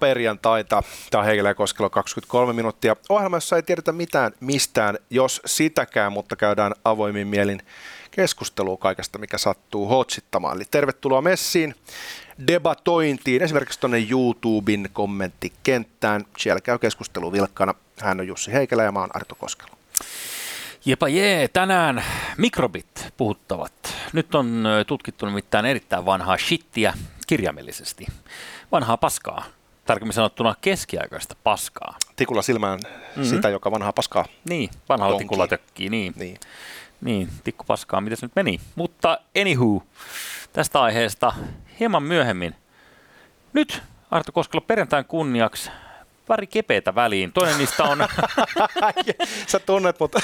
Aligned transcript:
perjantaita. 0.00 0.82
Heikelä 1.24 1.48
ja 1.48 1.54
Koskelo 1.54 1.90
23 1.90 2.52
minuuttia. 2.52 2.96
Ohjelmassa 3.08 3.56
ei 3.56 3.62
tiedetä 3.62 3.92
mitään 3.92 4.32
mistään, 4.40 4.98
jos 5.10 5.42
sitäkään, 5.46 6.12
mutta 6.12 6.36
käydään 6.36 6.72
avoimin 6.84 7.26
mielin 7.26 7.62
keskustelua 8.10 8.76
kaikesta, 8.76 9.18
mikä 9.18 9.38
sattuu 9.38 9.88
hotsittamaan. 9.88 10.56
Eli 10.56 10.64
tervetuloa 10.70 11.22
messiin 11.22 11.74
debatointiin, 12.46 13.42
esimerkiksi 13.42 13.80
tuonne 13.80 14.06
YouTuben 14.10 14.88
kommenttikenttään. 14.92 16.24
Siellä 16.38 16.60
käy 16.60 16.78
keskustelu 16.78 17.32
vilkkana. 17.32 17.74
Hän 18.00 18.20
on 18.20 18.26
Jussi 18.26 18.52
Heikelä 18.52 18.82
ja 18.82 18.92
mä 18.92 19.00
oon 19.00 19.16
Arto 19.16 19.34
Koskelo. 19.34 19.74
Jepa 20.84 21.08
jee, 21.08 21.48
tänään 21.48 22.04
mikrobit 22.36 23.12
puhuttavat. 23.16 23.94
Nyt 24.12 24.34
on 24.34 24.64
tutkittu 24.86 25.26
nimittäin 25.26 25.66
erittäin 25.66 26.06
vanhaa 26.06 26.38
shittiä 26.38 26.94
kirjaimellisesti. 27.26 28.06
Vanhaa 28.72 28.96
paskaa, 28.96 29.44
tarkemmin 29.84 30.12
sanottuna 30.12 30.54
keskiaikaista 30.60 31.36
paskaa. 31.44 31.96
Tikulla 32.16 32.42
silmään 32.42 32.78
mm-hmm. 32.84 33.24
sitä, 33.24 33.48
joka 33.48 33.70
vanhaa 33.70 33.92
paskaa 33.92 34.24
Niin, 34.48 34.70
vanhalla 34.88 35.12
Tonkii. 35.12 35.24
tikulla 35.24 35.46
tökkii, 35.46 35.88
niin. 35.88 36.12
Niin. 36.16 36.38
Niin, 37.00 37.28
tikku 37.44 37.64
paskaa, 37.64 38.00
miten 38.00 38.16
se 38.16 38.26
nyt 38.26 38.36
meni. 38.36 38.60
Mutta 38.74 39.18
anywho, 39.40 39.82
tästä 40.52 40.82
aiheesta 40.82 41.32
hieman 41.80 42.02
myöhemmin. 42.02 42.54
Nyt 43.52 43.82
Arto 44.10 44.32
Koskelo 44.32 44.60
perjantain 44.60 45.04
kunniaksi 45.04 45.70
pari 46.26 46.46
kepeitä 46.46 46.94
väliin. 46.94 47.32
Toinen 47.32 47.58
niistä 47.58 47.84
on, 47.84 47.98
Sä 49.46 49.58
tunnet, 49.58 50.00
mutta 50.00 50.20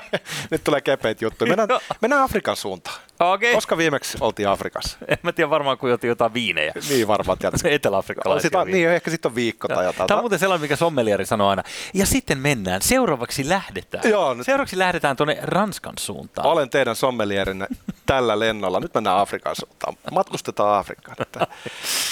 nyt 0.50 0.64
tulee 0.64 0.80
kepeitä 0.80 1.24
juttuja. 1.24 1.56
Mennään, 1.56 1.80
mennään 2.00 2.22
Afrikan 2.22 2.56
suuntaan. 2.56 2.96
okei, 3.20 3.54
Koska 3.54 3.76
viimeksi 3.76 4.18
oltiin 4.20 4.48
Afrikassa? 4.48 4.98
en 5.08 5.18
mä 5.22 5.32
tiedä 5.32 5.50
varmaan 5.50 5.78
kun 5.78 5.90
jotiin 5.90 6.08
jotain 6.08 6.34
viinejä. 6.34 6.72
Niin 6.88 7.08
varmaan 7.08 7.38
tiedät. 7.38 7.60
Etelä-afrikkalaisia 7.70 8.48
Sitä, 8.48 8.64
niin, 8.64 8.88
ehkä 8.88 9.10
sitten 9.10 9.28
on 9.30 9.34
viikko 9.34 9.68
tai 9.68 9.84
jotain. 9.84 10.06
Tämä 10.08 10.18
on 10.18 10.22
muuten 10.22 10.38
sellainen, 10.38 10.62
mikä 10.62 10.76
sommelieri 10.76 11.26
sanoo 11.26 11.48
aina. 11.48 11.62
Ja 11.94 12.06
sitten 12.06 12.38
mennään. 12.38 12.82
Seuraavaksi 12.82 13.48
lähdetään. 13.48 14.10
Joo, 14.10 14.34
nyt- 14.34 14.46
Seuraavaksi 14.46 14.78
lähdetään 14.78 15.16
tuonne 15.16 15.38
Ranskan 15.42 15.94
suuntaan. 15.98 16.48
Olen 16.48 16.70
teidän 16.70 16.96
sommelierinne 16.96 17.66
tällä 18.06 18.38
lennolla. 18.38 18.80
Nyt 18.80 18.94
mennään 18.94 19.18
Afrikan 19.18 19.56
suuntaan. 19.56 19.96
Matkustetaan 20.12 20.78
Afrikkaan. 20.78 21.16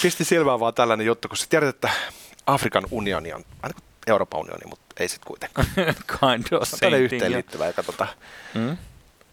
Pisti 0.01 0.23
silmään 0.23 0.59
vaan 0.59 0.73
tällainen 0.73 1.05
juttu, 1.05 1.27
kun 1.27 1.37
sä 1.37 1.45
tiedät, 1.49 1.69
että 1.69 1.89
Afrikan 2.47 2.83
unioni 2.91 3.33
on 3.33 3.43
kuin 3.61 3.73
Euroopan 4.07 4.39
unioni, 4.39 4.65
mutta 4.69 4.85
ei 4.99 5.07
sitten 5.07 5.27
kuitenkaan. 5.27 5.67
kind 6.19 6.43
of 6.43 6.49
Se 6.49 6.55
on 6.55 6.65
same 6.65 6.79
tälle 6.79 6.97
thing, 6.97 7.03
yhteen 7.13 7.31
joo. 7.31 7.35
liittyvä, 7.37 7.67
joka 7.67 7.83
tota, 7.83 8.07
Mm? 8.53 8.77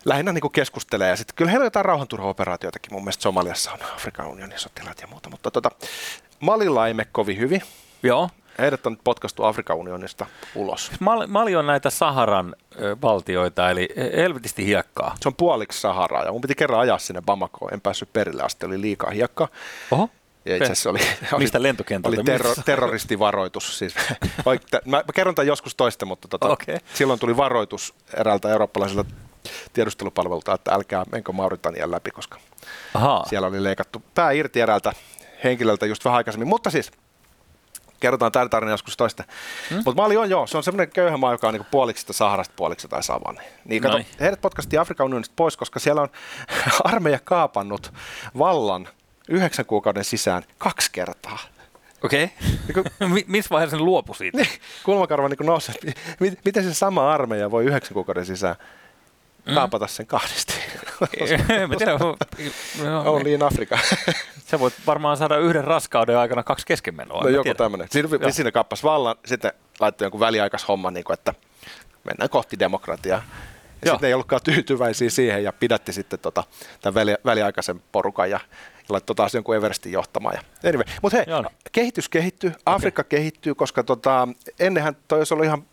lähinnä 0.04 0.32
niin 0.32 0.40
kuin 0.40 0.52
keskustelee. 0.52 1.08
Ja 1.08 1.16
sitten 1.16 1.34
kyllä 1.36 1.50
heillä 1.50 1.62
on 1.62 1.66
jotain 1.66 1.84
rauhanturvaoperaatioitakin. 1.84 2.92
Mun 2.92 3.02
mielestä 3.02 3.22
Somaliassa 3.22 3.72
on 3.72 3.78
Afrikan 3.94 4.26
unionin 4.26 4.58
sotilaat 4.58 5.00
ja 5.00 5.06
muuta. 5.06 5.30
Mutta 5.30 5.50
tota, 5.50 5.70
Malilla 6.40 6.86
ei 6.86 6.94
mene 6.94 7.08
kovin 7.12 7.38
hyvin. 7.38 7.62
Joo. 8.02 8.30
Heidät 8.58 8.86
on 8.86 8.92
nyt 8.92 9.00
potkastu 9.04 9.44
Afrikan 9.44 9.76
unionista 9.76 10.26
ulos. 10.54 10.90
Mali, 11.00 11.26
Mali 11.26 11.56
on 11.56 11.66
näitä 11.66 11.90
Saharan 11.90 12.54
ö, 12.82 12.96
valtioita, 13.02 13.70
eli 13.70 13.88
helvetisti 14.16 14.66
hiekkaa. 14.66 15.16
Se 15.20 15.28
on 15.28 15.34
puoliksi 15.34 15.80
Saharaa 15.80 16.24
ja 16.24 16.32
mun 16.32 16.40
piti 16.40 16.54
kerran 16.54 16.80
ajaa 16.80 16.98
sinne 16.98 17.22
Bamakoon. 17.22 17.74
En 17.74 17.80
päässyt 17.80 18.12
perille 18.12 18.42
asti, 18.42 18.66
oli 18.66 18.80
liikaa 18.80 19.10
hiekkaa. 19.10 19.48
Oho. 19.90 20.10
Ja 20.44 20.56
itse 20.56 20.64
asiassa 20.64 20.90
oli, 20.90 20.98
oli, 21.32 21.42
Mistä 21.42 21.62
lentokentältä? 21.62 22.16
oli 22.16 22.24
terro, 22.24 22.54
terroristivaroitus. 22.64 23.78
Siis, 23.78 23.94
oik- 24.50 24.80
mä, 24.84 24.96
mä 24.96 25.12
kerron 25.14 25.34
tämän 25.34 25.46
joskus 25.46 25.74
toista, 25.74 26.06
mutta 26.06 26.28
tota, 26.28 26.48
Okei. 26.48 26.78
silloin 26.94 27.20
tuli 27.20 27.36
varoitus 27.36 27.94
eräältä 28.16 28.48
eurooppalaiselta 28.50 29.04
tiedustelupalvelulta, 29.72 30.54
että 30.54 30.74
älkää 30.74 31.04
menkö 31.12 31.32
Mauritanian 31.32 31.90
läpi, 31.90 32.10
koska 32.10 32.38
Ahaa. 32.94 33.24
siellä 33.28 33.48
oli 33.48 33.62
leikattu 33.64 34.02
pää 34.14 34.30
irti 34.30 34.60
eräältä 34.60 34.92
henkilöltä 35.44 35.86
just 35.86 36.04
vähän 36.04 36.16
aikaisemmin. 36.16 36.48
Mutta 36.48 36.70
siis, 36.70 36.90
kerrotaan 38.00 38.32
tämä 38.32 38.48
tarina 38.48 38.70
joskus 38.72 38.96
toista. 38.96 39.24
Hmm? 39.70 39.82
Mutta 39.84 40.02
Mali 40.02 40.16
on 40.16 40.30
joo, 40.30 40.46
se 40.46 40.56
on 40.56 40.62
semmoinen 40.62 40.92
köyhä 40.92 41.16
maa, 41.16 41.32
joka 41.32 41.48
on 41.48 41.54
niinku 41.54 41.68
puoliksi 41.70 42.00
sitä 42.00 42.12
Saharasta, 42.12 42.54
puoliksi 42.56 42.88
tai 42.88 43.02
savanne. 43.02 43.42
Niin 43.64 43.82
kato, 43.82 43.92
Noin. 43.94 44.06
heidät 44.20 44.40
potkastiin 44.40 44.80
Afrikan 44.80 45.04
unionista 45.04 45.32
pois, 45.36 45.56
koska 45.56 45.80
siellä 45.80 46.02
on 46.02 46.08
armeija 46.84 47.18
kaapannut 47.24 47.92
vallan 48.38 48.88
yhdeksän 49.28 49.66
kuukauden 49.66 50.04
sisään 50.04 50.42
kaksi 50.58 50.90
kertaa. 50.92 51.38
Okei. 52.04 52.30
Niin 52.68 52.78
Okay. 52.78 53.24
Missä 53.26 53.50
vaiheessa 53.50 53.76
ne 53.76 53.82
luopu 53.82 54.14
siitä? 54.14 54.38
Niin, 54.38 54.48
kulmakarva 54.84 55.28
niin 55.28 55.36
nousi, 55.46 55.72
mi- 56.20 56.36
miten 56.44 56.64
se 56.64 56.74
sama 56.74 57.12
armeija 57.12 57.50
voi 57.50 57.64
yhdeksän 57.64 57.94
kuukauden 57.94 58.26
sisään 58.26 58.56
kaapata 59.54 59.86
sen 59.86 60.06
kahdesti? 60.06 60.54
Joo, 62.84 63.14
Only 63.14 63.34
in 63.34 63.42
Africa. 63.42 63.78
Sä 64.46 64.60
voit 64.60 64.74
varmaan 64.86 65.16
saada 65.16 65.36
yhden 65.36 65.64
raskauden 65.64 66.18
aikana 66.18 66.42
kaksi 66.42 66.66
keskenmenoa. 66.66 67.22
No 67.22 67.28
joku 67.28 67.54
tämmöinen. 67.54 67.88
Siinä, 67.90 68.08
siinä 68.30 68.52
kappas 68.52 68.82
vallan, 68.84 69.16
sitten 69.24 69.52
laittoi 69.80 70.04
jonkun 70.04 70.20
väliaikaishomma, 70.20 70.90
niin 70.90 71.04
kuin, 71.04 71.14
että 71.14 71.34
mennään 72.04 72.30
kohti 72.30 72.58
demokratiaa. 72.58 73.22
Ja 73.84 73.90
sitten 73.90 74.06
ei 74.08 74.14
ollutkaan 74.14 74.42
tyytyväisiä 74.44 75.10
siihen 75.10 75.44
ja 75.44 75.52
pidätti 75.52 75.92
sitten 75.92 76.18
tota, 76.18 76.44
tämän 76.80 76.94
väli, 76.94 77.14
väliaikaisen 77.24 77.82
porukan 77.92 78.30
ja, 78.30 78.40
ja 78.88 78.92
laittoi 78.92 79.16
taas 79.16 79.34
jonkun 79.34 79.56
Everestin 79.56 79.92
johtamaan. 79.92 80.34
Ja, 80.34 80.68
anyway. 80.68 80.84
Mutta 81.02 81.16
hei, 81.16 81.24
Joo. 81.28 81.44
kehitys 81.72 82.08
kehittyy, 82.08 82.52
Afrikka 82.66 83.04
kehittyy, 83.04 83.54
koska 83.54 83.82
tota, 83.82 84.28
ennenhän 84.60 84.96
toi 85.08 85.18
olisi 85.20 85.34
ollut 85.34 85.46
ihan 85.46 85.64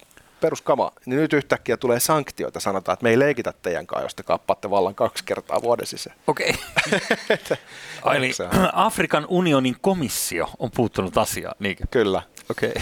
peruskama, 0.42 0.92
niin 1.06 1.20
nyt 1.20 1.34
yhtäkkiä 1.34 1.78
tulee 1.78 2.00
sanktioita, 2.00 2.60
sanotaan, 2.60 2.94
että 2.94 3.04
me 3.04 3.10
ei 3.10 3.20
leikitä 3.20 3.54
teidän 3.62 3.88
kanssa, 3.88 4.06
jos 4.06 4.16
te 4.16 4.24
kappaatte 4.24 4.70
vallan 4.70 4.96
kaksi 4.96 5.24
kertaa 5.26 5.62
vuoden 5.62 5.86
sisään. 5.86 6.16
Okei. 6.28 6.54
Ai 8.04 8.18
Eli 8.18 8.34
Se 8.34 8.44
on. 8.44 8.50
Afrikan 8.74 9.26
unionin 9.30 9.76
komissio 9.82 10.50
on 10.60 10.72
puuttunut 10.76 11.18
asiaan, 11.18 11.56
niinkö? 11.60 11.84
Kyllä. 11.92 12.22
Okei. 12.52 12.74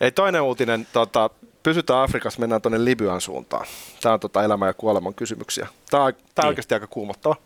Ei 0.00 0.10
toinen 0.12 0.42
uutinen, 0.42 0.86
tota, 0.92 1.30
pysytään 1.62 2.00
Afrikassa, 2.02 2.40
mennään 2.40 2.62
tuonne 2.62 2.84
Libyan 2.84 3.20
suuntaan. 3.20 3.66
Tämä 4.02 4.12
on 4.12 4.20
tota 4.20 4.42
elämän 4.44 4.66
ja 4.66 4.74
kuoleman 4.74 5.14
kysymyksiä. 5.14 5.66
Tämä 5.90 6.04
on, 6.04 6.12
tämä 6.14 6.22
on 6.38 6.42
Niin. 6.44 6.48
oikeasti 6.48 6.74
aika 6.74 6.86
kuumottava. 6.86 7.36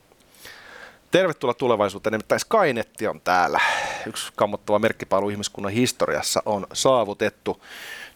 Tervetuloa 1.11 1.55
tulevaisuuteen, 1.55 2.13
nimittäin 2.13 2.41
Skynet 2.41 2.91
on 3.11 3.21
täällä. 3.21 3.61
Yksi 4.07 4.33
kammottava 4.37 4.79
merkkipaalu 4.79 5.29
ihmiskunnan 5.29 5.73
historiassa 5.73 6.43
on 6.47 6.67
saavutettu. 6.73 7.63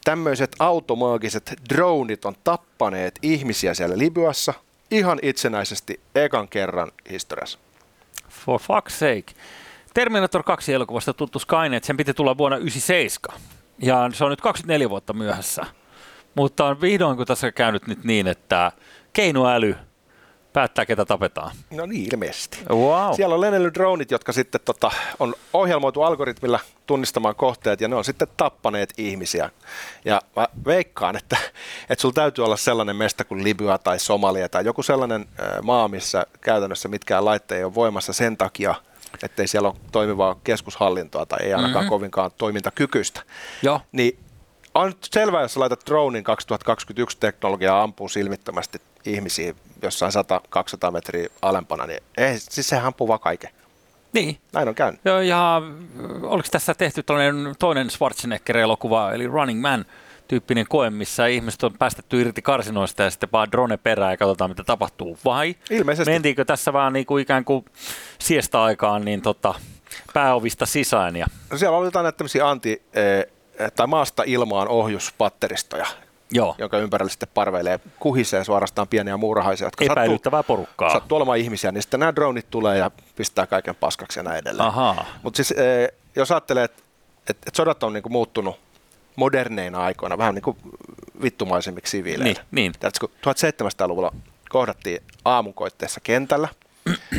Tämmöiset 0.05 0.57
automaagiset 0.59 1.55
dronit 1.69 2.25
on 2.25 2.35
tappaneet 2.45 3.19
ihmisiä 3.23 3.75
siellä 3.75 3.99
Libyassa 3.99 4.55
ihan 4.91 5.19
itsenäisesti 5.23 6.01
ekan 6.15 6.49
kerran 6.49 6.93
historiassa. 7.11 7.59
For 8.29 8.61
fuck's 8.61 8.91
sake. 8.91 9.33
Terminator 9.95 10.43
2 10.43 10.73
elokuvasta 10.75 11.15
tuttu 11.15 11.39
Skynet, 11.39 11.85
sen 11.85 11.97
piti 11.97 12.15
tulla 12.15 12.39
vuonna 12.39 12.57
97. 12.57 13.41
Ja 13.79 14.11
se 14.13 14.25
on 14.25 14.31
nyt 14.31 14.41
24 14.41 14.91
vuotta 14.91 15.13
myöhässä. 15.13 15.67
Mutta 16.35 16.65
on 16.65 16.81
vihdoin 16.81 17.17
kun 17.17 17.27
tässä 17.27 17.53
käynyt 17.53 17.87
nyt 17.87 18.05
niin, 18.05 18.27
että 18.27 18.73
keinoäly 19.13 19.77
päättää, 20.53 20.87
ketä 20.87 21.05
tapetaan. 21.05 21.57
No 21.71 21.87
niin, 21.87 22.09
ilmeisesti. 22.13 22.59
Wow. 22.71 23.15
Siellä 23.17 23.35
on 23.35 23.41
lennellyt 23.41 23.75
dronit, 23.75 24.11
jotka 24.11 24.33
sitten 24.33 24.61
tota, 24.65 24.91
on 25.19 25.35
ohjelmoitu 25.53 26.03
algoritmilla 26.03 26.61
tunnistamaan 26.87 27.35
kohteet 27.35 27.81
ja 27.81 27.89
ne 27.89 27.97
on 27.97 28.05
sitten 28.05 28.29
tappaneet 28.37 28.95
ihmisiä. 28.99 29.51
Ja 30.05 30.23
mä 30.37 30.49
veikkaan, 30.67 31.17
että, 31.17 31.37
että 31.91 32.03
sulla 32.03 32.15
täytyy 32.15 32.45
olla 32.45 32.57
sellainen 32.57 32.97
mesta 32.97 33.25
kuin 33.25 33.45
Libya 33.45 33.79
tai 33.79 33.99
Somalia 33.99 34.49
tai 34.49 34.65
joku 34.65 34.83
sellainen 34.83 35.27
maa, 35.63 35.89
missä 35.89 36.27
käytännössä 36.41 36.89
mitkään 36.89 37.25
laitteet 37.25 37.59
ei 37.59 37.65
ole 37.65 37.75
voimassa 37.75 38.13
sen 38.13 38.37
takia, 38.37 38.75
ettei 39.23 39.47
siellä 39.47 39.69
ole 39.69 39.77
toimivaa 39.93 40.41
keskushallintoa 40.45 41.27
tai 41.27 41.39
ei 41.43 41.55
ainakaan 41.55 41.85
mm-hmm. 41.85 41.89
kovinkaan 41.89 42.31
toimintakykyistä. 42.39 43.23
Joo. 43.63 43.81
Niin 43.93 44.19
on 44.75 44.87
nyt 44.87 45.09
selvää, 45.13 45.43
jos 45.43 45.57
laitat 45.57 45.83
dronin 45.87 46.25
2021 46.25 47.17
teknologiaa 47.21 47.83
ampuu 47.83 48.09
silmittömästi 48.09 48.79
ihmisiä 49.05 49.55
jossain 49.83 50.13
100-200 50.89 50.91
metriä 50.91 51.29
alempana, 51.43 51.87
niin 51.87 52.01
ei, 52.17 52.39
siis 52.39 52.69
se 52.69 52.77
ampuu 52.77 53.09
vaan 53.09 53.21
kaiken. 53.21 53.51
Niin. 54.13 54.39
Näin 54.53 54.69
on 54.69 54.75
käynyt. 54.75 55.01
Joo, 55.05 55.21
ja 55.21 55.57
äh, 55.57 56.23
oliko 56.23 56.49
tässä 56.51 56.75
tehty 56.75 57.03
tällainen 57.03 57.55
toinen 57.59 57.91
Schwarzenegger-elokuva, 57.91 59.13
eli 59.15 59.27
Running 59.27 59.61
Man, 59.61 59.85
tyyppinen 60.29 60.67
koe, 60.69 60.91
missä 60.91 61.27
ihmiset 61.27 61.63
on 61.63 61.73
päästetty 61.79 62.21
irti 62.21 62.43
karsinoista 62.43 63.03
ja 63.03 63.11
sitten 63.11 63.29
vaan 63.33 63.53
drone 63.53 63.77
perään 63.77 64.11
ja 64.13 64.17
katsotaan, 64.17 64.51
mitä 64.51 64.65
tapahtuu. 64.65 65.19
Vai 65.25 65.55
Ilmeisesti. 65.71 66.11
mentiinkö 66.13 66.45
tässä 66.45 66.73
vaan 66.73 66.93
niin 66.93 67.07
kuin 67.07 67.23
ikään 67.23 67.45
kuin 67.45 67.65
siesta-aikaan 68.19 69.05
niin 69.05 69.23
tota, 69.23 69.55
pääovista 70.15 70.67
sisään? 70.67 71.17
Ja, 71.17 71.27
No 71.51 71.59
siellä 71.59 71.77
oli 71.79 71.87
jotain 71.87 72.05
näitä 72.05 72.17
tämmöisiä 72.17 72.49
anti- 72.51 72.83
eh, 72.95 73.27
tai 73.77 73.87
maasta 73.87 74.23
ilmaan 74.27 74.69
ohjuspatteristoja, 74.69 75.87
joo, 76.33 76.55
jonka 76.59 76.79
ympärillä 76.79 77.11
sitten 77.11 77.29
parveilee, 77.35 77.81
kuhisee 78.01 78.45
suorastaan 78.45 78.89
pieniä 78.89 79.17
muurahaisia, 79.17 79.67
jotka 79.67 79.85
sattuu, 79.85 79.93
epäilyttävää 79.93 80.43
porukkaa. 80.43 80.93
sattuu 80.93 81.17
olemaan 81.17 81.39
ihmisiä, 81.39 81.73
niin 81.73 81.83
sitten 81.83 82.01
nämä 82.01 82.15
dronit 82.15 82.51
tulee 82.51 82.79
ja 82.79 82.91
pistää 83.17 83.47
kaiken 83.47 83.75
paskaksi 83.75 84.19
ja 84.19 84.23
näin 84.23 84.39
edelleen. 84.39 84.73
Mutta 85.23 85.37
siis 85.37 85.51
eh, 85.51 85.89
jos 86.17 86.31
ajattelee, 86.31 86.65
että 86.65 86.83
et, 87.31 87.39
et 87.47 87.55
sodat 87.55 87.83
on 87.83 87.93
niinku 87.93 88.09
muuttunut 88.09 88.57
moderneina 89.17 89.85
aikoina 89.85 90.19
vähän 90.19 90.35
niin 90.35 90.43
kuin 90.43 90.57
vittumaisemmiksi 91.23 91.91
siviileille. 91.91 92.25
Niin, 92.35 92.47
niin. 92.51 92.73
Tiedätkö, 92.81 93.09
kun 93.09 93.17
1700-luvulla 93.35 94.13
kohdattiin 94.49 95.03
aamunkoitteessa 95.25 96.01
kentällä, 96.01 96.49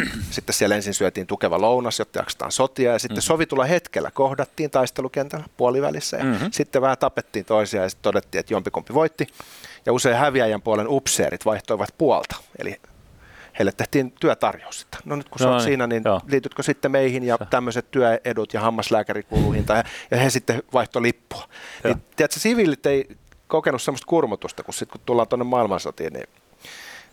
sitten 0.30 0.54
siellä 0.54 0.76
ensin 0.76 0.94
syötiin 0.94 1.28
tukeva 1.28 1.62
lounas, 1.62 2.00
jotta 2.00 2.20
jaksetaan 2.20 2.52
sotia, 2.52 2.92
ja 2.92 3.00
sitten 3.00 3.16
mm-hmm. 3.16 3.26
sovitulla 3.26 3.66
hetkellä 3.66 4.12
kohdattiin 4.12 4.72
taistelukentällä 4.72 5.46
puolivälissä, 5.58 6.18
ja 6.18 6.24
mm-hmm. 6.24 6.52
sitten 6.52 6.82
vähän 6.82 6.98
tapettiin 6.98 7.46
toisiaan, 7.46 7.86
ja 7.86 7.90
sitten 7.90 8.04
todettiin, 8.04 8.40
että 8.40 8.54
jompikumpi 8.54 8.94
voitti. 8.94 9.28
Ja 9.86 9.94
usein 9.94 10.18
häviäjän 10.18 10.62
puolen 10.62 10.88
upseerit 10.90 11.46
vaihtoivat 11.46 11.90
puolta, 11.98 12.36
eli 12.60 12.82
heille 13.60 13.72
tehtiin 13.72 14.12
työtarjous. 14.20 14.80
Sitten. 14.80 15.02
No 15.06 15.16
nyt 15.16 15.30
kun 15.30 15.38
no, 15.40 15.44
sä 15.44 15.50
oot 15.50 15.58
niin, 15.58 15.66
siinä, 15.66 15.88
niin 15.88 16.02
joo. 16.06 16.22
liitytkö 16.28 16.64
sitten 16.64 16.92
meihin 16.92 17.24
ja 17.24 17.38
tämmöiset 17.50 17.92
työedut 17.92 18.54
ja 18.54 18.60
hammaslääkärikuluihin, 18.60 19.66
tai, 19.66 19.84
ja 20.12 20.18
he 20.18 20.30
sitten 20.30 20.64
vaihto 20.74 21.02
lippua. 21.02 21.50
Niin, 21.84 22.04
tiedätkö, 22.16 22.40
siviilit 22.40 22.86
ei 22.86 23.18
kokenut 23.48 23.82
semmoista 23.82 24.08
kurmutusta, 24.08 24.64
kun 24.64 24.74
sitten 24.74 24.92
kun 24.92 25.02
tullaan 25.06 25.28
tuonne 25.28 25.44
maailmansotiin, 25.44 26.14
niin, 26.14 26.30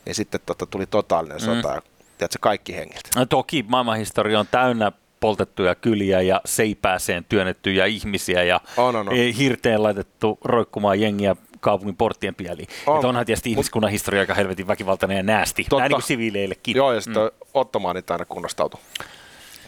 niin 0.05 0.15
sitten 0.15 0.41
tota, 0.47 0.67
tuli 0.67 0.87
totaalinen 0.87 1.41
sota, 1.41 1.69
mm. 1.69 1.75
ja 1.75 1.83
tiedätkö, 2.19 2.39
kaikki 2.41 2.77
hengiltä. 2.77 3.09
No, 3.17 3.27
toki 3.27 3.65
maailmanhistoria 3.69 4.41
on 4.41 4.47
täynnä 4.51 4.93
poltettuja 5.21 5.75
kyliä 5.75 6.21
ja 6.21 6.41
seipääseen 6.45 7.25
työnnettyjä 7.29 7.87
ihmisiä 7.87 8.43
ja 8.43 8.61
on, 8.77 8.97
on, 8.97 9.09
on. 9.09 9.15
hirteen 9.15 9.83
laitettu 9.83 10.39
roikkumaan 10.45 11.01
jengiä 11.01 11.37
kaupungin 11.61 11.97
porttien 11.97 12.35
pieliin. 12.35 12.69
On. 12.87 12.97
Että 12.97 13.09
onhan 13.09 13.27
tietysti 13.27 13.51
ihmiskunnan 13.51 13.91
historia 13.91 14.21
aika 14.21 14.35
helvetin 14.35 14.67
väkivaltainen 14.67 15.17
ja 15.17 15.23
näästi, 15.23 15.65
Totta. 15.65 15.79
näin 15.79 15.91
niin 15.91 15.97
kuin 15.97 16.07
siviileillekin. 16.07 16.77
Joo, 16.77 16.93
ja 16.93 17.01
sitten 17.01 17.23
mm. 17.23 17.31
ottomaanit 17.55 18.11
aina 18.11 18.25
kunnostautui 18.25 18.81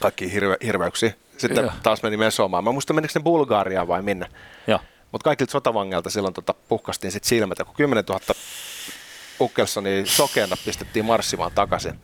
kaikki 0.00 0.32
hirve, 0.32 0.56
hirveyksiä. 0.64 1.12
Sitten 1.36 1.64
Joo. 1.64 1.72
taas 1.82 2.02
meni 2.02 2.16
Mesomaan. 2.16 2.64
Mä 2.64 2.72
muistan, 2.72 2.96
menikö 2.96 3.12
ne 3.18 3.22
Bulgariaan 3.22 3.88
vai 3.88 4.02
minne. 4.02 4.26
Mutta 5.12 5.24
kaikilta 5.24 5.50
sotavangelta 5.50 6.10
silloin 6.10 6.34
tota, 6.34 6.54
puhkastiin 6.68 7.12
sit 7.12 7.24
silmät, 7.24 7.58
kun 7.58 7.74
10 7.76 8.04
000 8.08 8.20
Ukkelsonia 9.40 10.06
sokeena 10.06 10.56
pistettiin 10.64 11.04
marssimaan 11.04 11.52
takaisin. 11.54 12.00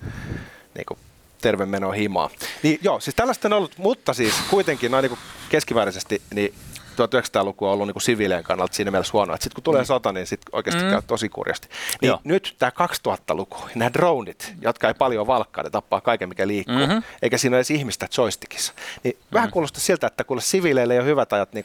Niin 0.75 0.87
kuin 0.87 0.99
terve 1.43 1.67
meno 1.67 1.91
himaa. 1.91 2.31
Niin 2.63 2.79
joo, 2.83 3.01
siis 3.01 3.15
tällaista 3.17 3.49
on 3.49 3.53
ollut, 3.53 3.79
mutta 3.79 4.15
siis 4.15 4.35
kuitenkin 4.51 4.91
noin 4.91 5.03
niin 5.03 5.19
keskimääräisesti 5.49 6.23
niin 6.35 6.55
1900-luku 6.97 7.67
on 7.67 7.73
ollut 7.73 7.87
niin 7.87 8.03
siviilien 8.03 8.45
kannalta 8.45 8.75
siinä 8.75 8.91
mielessä 8.91 9.13
huono, 9.13 9.35
sitten 9.35 9.55
kun 9.55 9.65
tulee 9.65 9.83
mm. 9.83 9.87
sota, 9.87 10.13
niin 10.13 10.27
sitten 10.27 10.55
oikeasti 10.55 10.83
mm. 10.83 10.91
käy 10.91 11.03
tosi 11.07 11.29
kurjasti. 11.29 11.69
Niin 12.01 12.09
Joo. 12.09 12.21
nyt 12.25 12.57
tämä 12.59 12.73
2000-luku, 13.09 13.57
nämä 13.75 13.93
dronit, 13.93 14.53
jotka 14.61 14.89
ei 14.89 14.95
paljon 14.95 15.27
valkkaa, 15.27 15.65
ne 15.65 15.71
tappaa 15.71 16.01
kaiken 16.01 16.29
mikä 16.29 16.47
liikkuu, 16.47 16.77
mm-hmm. 16.77 17.03
eikä 17.23 17.39
siinä 17.39 17.55
ole 17.55 17.59
edes 17.59 17.71
ihmistä 17.71 18.09
joystickissa. 18.19 18.73
Niin 19.05 19.17
mm-hmm. 19.17 19.35
vähän 19.35 19.51
kuulostaa 19.51 19.81
siltä, 19.81 20.07
että 20.07 20.25
kuule 20.25 20.41
siviileille 20.41 20.95
ei 20.95 21.01
ole 21.01 21.07
hyvät 21.07 21.33
ajat 21.33 21.53
niin 21.53 21.65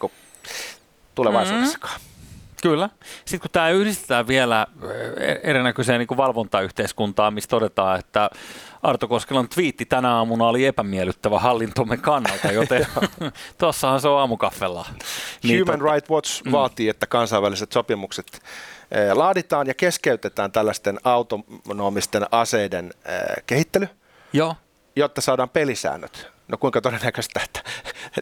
tulevaisuudessakaan. 1.16 1.94
Mm-hmm. 1.94 2.12
Kyllä. 2.62 2.90
Sitten 3.26 3.40
kun 3.40 3.50
tämä 3.52 3.70
yhdistetään 3.70 4.28
vielä 4.28 4.68
e-, 5.18 5.50
erinäköiseen 5.50 6.00
niin 6.00 6.18
valvontayhteiskuntaan, 6.18 7.34
missä 7.34 7.50
todetaan, 7.50 8.00
että 8.00 8.30
Arto 8.84 9.08
Koskelan 9.08 9.50
twiitti 9.50 9.86
tänä 9.86 10.16
aamuna 10.16 10.48
oli 10.48 10.66
epämiellyttävä 10.66 11.40
hallintomme 11.40 11.98
kannalta, 11.98 12.52
joten 12.62 12.88
tuossahan 13.58 14.02
se 14.02 14.08
on 14.08 14.20
aamukaffella. 14.20 14.86
Niin 15.44 15.60
Human 15.60 15.80
tot... 15.80 15.92
Rights 15.92 16.10
Watch 16.10 16.44
mm. 16.46 16.52
vaatii, 16.52 16.90
että 16.90 17.08
kansainväliset 17.08 17.72
sopimukset 17.72 18.42
laaditaan 19.14 19.68
ja 19.68 19.74
keskeytetään 19.74 20.52
tällaisten 20.52 21.00
autonomisten 21.04 22.26
aseiden 22.32 22.94
kehittely, 23.48 23.88
Joo. 24.34 24.56
Jotta 24.96 25.22
saadaan 25.22 25.50
pelisäännöt 25.50 26.32
No 26.52 26.58
kuinka 26.58 26.82
todennäköistä, 26.82 27.40
että 27.44 27.62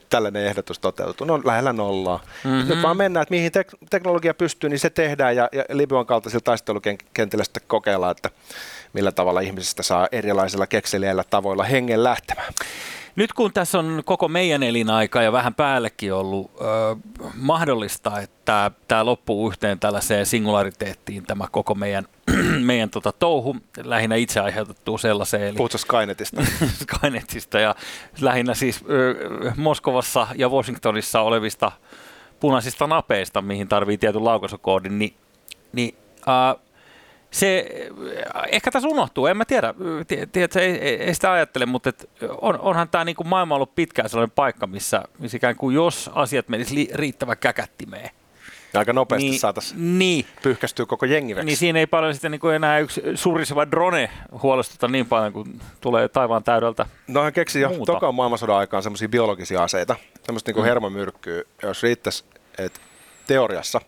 tällainen 0.10 0.46
ehdotus 0.46 0.80
toteutuu? 0.80 1.28
No 1.28 1.42
lähellä 1.46 1.74
nollaa. 1.74 2.24
Mm-hmm. 2.44 2.70
Nyt 2.70 2.82
vaan 2.82 2.98
mennään, 2.98 3.22
että 3.22 3.34
mihin 3.34 3.52
tek- 3.52 3.88
teknologia 3.90 4.34
pystyy, 4.34 4.70
niin 4.70 4.80
se 4.80 4.90
tehdään 4.90 5.36
ja, 5.36 5.50
ja 5.52 5.66
Libyan 5.70 6.06
kaltaisilla 6.06 6.42
taistelukentillä 6.44 7.44
sitten 7.44 7.64
kokeillaan, 7.68 8.12
että 8.12 8.30
millä 8.94 9.12
tavalla 9.12 9.40
ihmisistä 9.40 9.84
saa 9.84 10.08
erilaisilla 10.12 10.68
kekseliäillä 10.68 11.24
tavoilla 11.30 11.64
hengen 11.64 12.04
lähtemään. 12.04 12.54
Nyt 13.20 13.34
kun 13.34 13.54
tässä 13.54 13.80
on 13.80 14.02
koko 14.06 14.28
meidän 14.28 14.64
elinaika 14.64 15.22
ja 15.22 15.32
vähän 15.32 15.56
päällekin 15.56 16.14
ollut 16.14 16.52
ö, 16.62 16.64
mahdollista, 17.36 18.20
että 18.20 18.72
tämä 18.88 19.06
loppuu 19.06 19.50
yhteen 19.50 19.80
tällaiseen 19.80 20.26
singulariteettiin 20.26 21.24
tämä 21.24 21.48
koko 21.52 21.76
meidän, 21.76 22.06
meidän 22.66 22.90
tota, 22.90 23.12
touhu, 23.12 23.56
lähinnä 23.84 24.16
itse 24.16 24.40
aiheutettu 24.40 24.98
sellaiseen. 24.98 25.44
Eli 25.44 25.58
Puhutko 25.58 25.78
Skynetista? 25.78 26.42
Skynetista 26.84 27.60
ja 27.60 27.76
lähinnä 28.22 28.54
siis 28.54 28.84
ö, 28.90 29.16
Moskovassa 29.58 30.28
ja 30.36 30.50
Washingtonissa 30.50 31.22
olevista 31.22 31.72
punaisista 32.40 32.88
napeista, 32.88 33.42
mihin 33.42 33.68
tarvii 33.68 33.98
tietyn 33.98 34.26
laukaisukoodin, 34.26 35.00
niin, 35.00 35.14
niin 35.74 35.96
äh, 36.28 36.69
se 37.32 37.70
ehkä 38.52 38.72
tässä 38.72 38.90
unohtuu, 38.90 39.28
en 39.28 39.38
mä 39.38 39.46
tiedä, 39.46 39.74
tiedätkö, 40.32 40.62
ei, 40.62 40.72
ei, 40.72 40.96
ei 41.04 41.14
sitä 41.14 41.32
ajattele, 41.32 41.66
mutta 41.66 41.90
et 41.90 42.10
on, 42.42 42.60
onhan 42.60 42.90
tämä 42.90 43.06
niinku 43.06 43.24
maailma 43.24 43.56
ollut 43.56 43.76
pitkään 43.76 44.10
sellainen 44.10 44.36
paikka, 44.36 44.68
missä, 44.68 45.04
missä 45.20 45.38
ikään 45.38 45.56
kuin 45.56 45.76
jos 45.76 46.10
asiat 46.14 46.50
menisivät 46.50 46.78
li, 46.78 46.90
riittävän 46.94 47.38
käkättimeen, 47.38 48.10
Aika 48.74 48.94
nopeasti 48.94 49.30
niin, 49.30 49.40
saataisiin 49.40 50.00
niin, 50.00 50.26
pyyhkästyä 50.44 50.86
koko 50.86 51.06
jengi 51.06 51.34
Niin 51.34 51.58
siinä 51.58 51.80
ei 51.80 51.88
paljon 51.88 52.14
sitten 52.14 52.32
niin 52.32 52.40
kuin 52.40 52.56
enää 52.56 52.80
yksi 52.80 53.02
suriseva 53.16 53.72
drone 53.72 54.10
huolestuta 54.44 54.88
niin 54.88 55.06
paljon, 55.06 55.34
kun 55.34 55.62
tulee 55.82 56.08
taivaan 56.08 56.44
täydeltä 56.44 56.86
No 57.08 57.24
hän 57.24 57.34
keksi 57.34 57.62
jo 57.62 57.72
toka 57.86 58.12
maailmansodan 58.12 58.56
aikaan 58.56 58.84
semmoisia 58.84 59.10
biologisia 59.10 59.64
aseita, 59.64 59.96
semmoista 60.24 60.52
niin 60.52 60.62
mm. 60.62 60.66
hermomyrkkyä, 60.66 61.44
jos 61.64 61.84
riittäisi, 61.84 62.24
että 62.58 62.80
teoriassa 63.28 63.82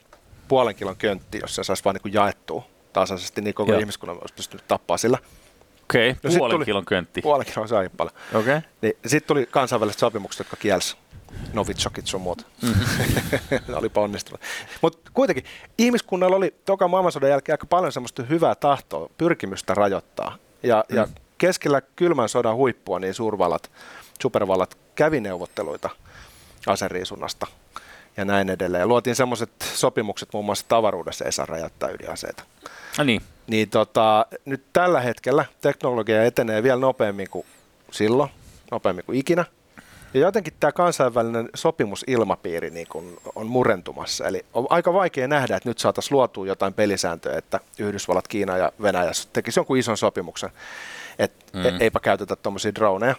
puolen 0.47 0.75
kilon 0.75 0.97
köntti, 0.97 1.39
jos 1.41 1.55
se 1.55 1.63
saisi 1.63 1.83
vain 1.85 1.97
niin 2.03 2.13
jaettua 2.13 2.65
tasaisesti, 2.93 3.41
niin 3.41 3.53
koko 3.53 3.71
Joo. 3.71 3.79
ihmiskunnan 3.79 4.17
olisi 4.17 4.33
pystynyt 4.33 4.67
tappaa 4.67 4.97
sillä. 4.97 5.17
Okei, 5.83 6.09
okay, 6.09 6.31
no 6.31 6.37
puolen 6.37 6.55
tuli, 6.55 6.65
kilon 6.65 6.85
köntti. 6.85 7.21
Puolen 7.21 7.45
kilon 7.45 7.67
sai 7.67 7.89
paljon. 7.97 8.15
Okei. 8.33 8.57
Okay. 8.57 8.69
Niin, 8.81 8.93
sitten 9.05 9.27
tuli 9.27 9.45
kansainväliset 9.45 9.99
sopimukset, 9.99 10.39
jotka 10.39 10.57
kielsi 10.57 10.97
Novichokit 11.53 12.07
sun 12.07 12.21
muut. 12.21 12.45
Mm-hmm. 12.61 13.75
Olipa 13.79 14.01
onnistunut. 14.01 14.41
Mutta 14.81 15.11
kuitenkin 15.13 15.43
ihmiskunnalla 15.77 16.35
oli 16.35 16.55
toka 16.65 16.87
maailmansodan 16.87 17.29
jälkeen 17.29 17.53
aika 17.53 17.67
paljon 17.67 17.91
semmoista 17.91 18.23
hyvää 18.23 18.55
tahtoa, 18.55 19.09
pyrkimystä 19.17 19.73
rajoittaa. 19.73 20.37
Ja, 20.63 20.85
mm. 20.89 20.95
ja 20.95 21.07
keskellä 21.37 21.81
kylmän 21.95 22.29
sodan 22.29 22.55
huippua 22.55 22.99
niin 22.99 23.13
suurvallat, 23.13 23.71
supervallat 24.21 24.77
kävi 24.95 25.21
neuvotteluita 25.21 25.89
aseriisunnasta 26.67 27.47
ja 28.17 28.25
näin 28.25 28.49
edelleen. 28.49 28.81
Ja 28.81 28.87
luotiin 28.87 29.15
semmoiset 29.15 29.49
sopimukset, 29.73 30.29
muun 30.33 30.45
muassa 30.45 30.65
tavaruudessa 30.67 31.25
ei 31.25 31.31
saa 31.31 31.45
rajoittaa 31.45 31.89
ydinaseita. 31.89 32.43
No 32.97 33.03
niin. 33.03 33.21
Niin 33.47 33.69
tota, 33.69 34.25
nyt 34.45 34.63
tällä 34.73 35.01
hetkellä 35.01 35.45
teknologia 35.61 36.23
etenee 36.23 36.63
vielä 36.63 36.79
nopeammin 36.79 37.29
kuin 37.29 37.45
silloin, 37.91 38.29
nopeammin 38.71 39.05
kuin 39.05 39.19
ikinä. 39.19 39.45
Ja 40.13 40.19
jotenkin 40.19 40.53
tämä 40.59 40.71
kansainvälinen 40.71 41.49
sopimusilmapiiri 41.55 42.69
niin 42.69 42.87
kun 42.87 43.17
on 43.35 43.47
murentumassa. 43.47 44.27
Eli 44.27 44.45
on 44.53 44.67
aika 44.69 44.93
vaikea 44.93 45.27
nähdä, 45.27 45.55
että 45.55 45.69
nyt 45.69 45.79
saataisiin 45.79 46.15
luotua 46.15 46.47
jotain 46.47 46.73
pelisääntöä, 46.73 47.37
että 47.37 47.59
Yhdysvallat, 47.79 48.27
Kiina 48.27 48.57
ja 48.57 48.71
Venäjä 48.81 49.11
tekisi 49.33 49.59
jonkun 49.59 49.77
ison 49.77 49.97
sopimuksen, 49.97 50.49
että 51.19 51.57
mm. 51.57 51.65
E- 51.65 51.77
eipä 51.79 51.99
käytetä 51.99 52.35
tuommoisia 52.35 52.75
droneja. 52.75 53.15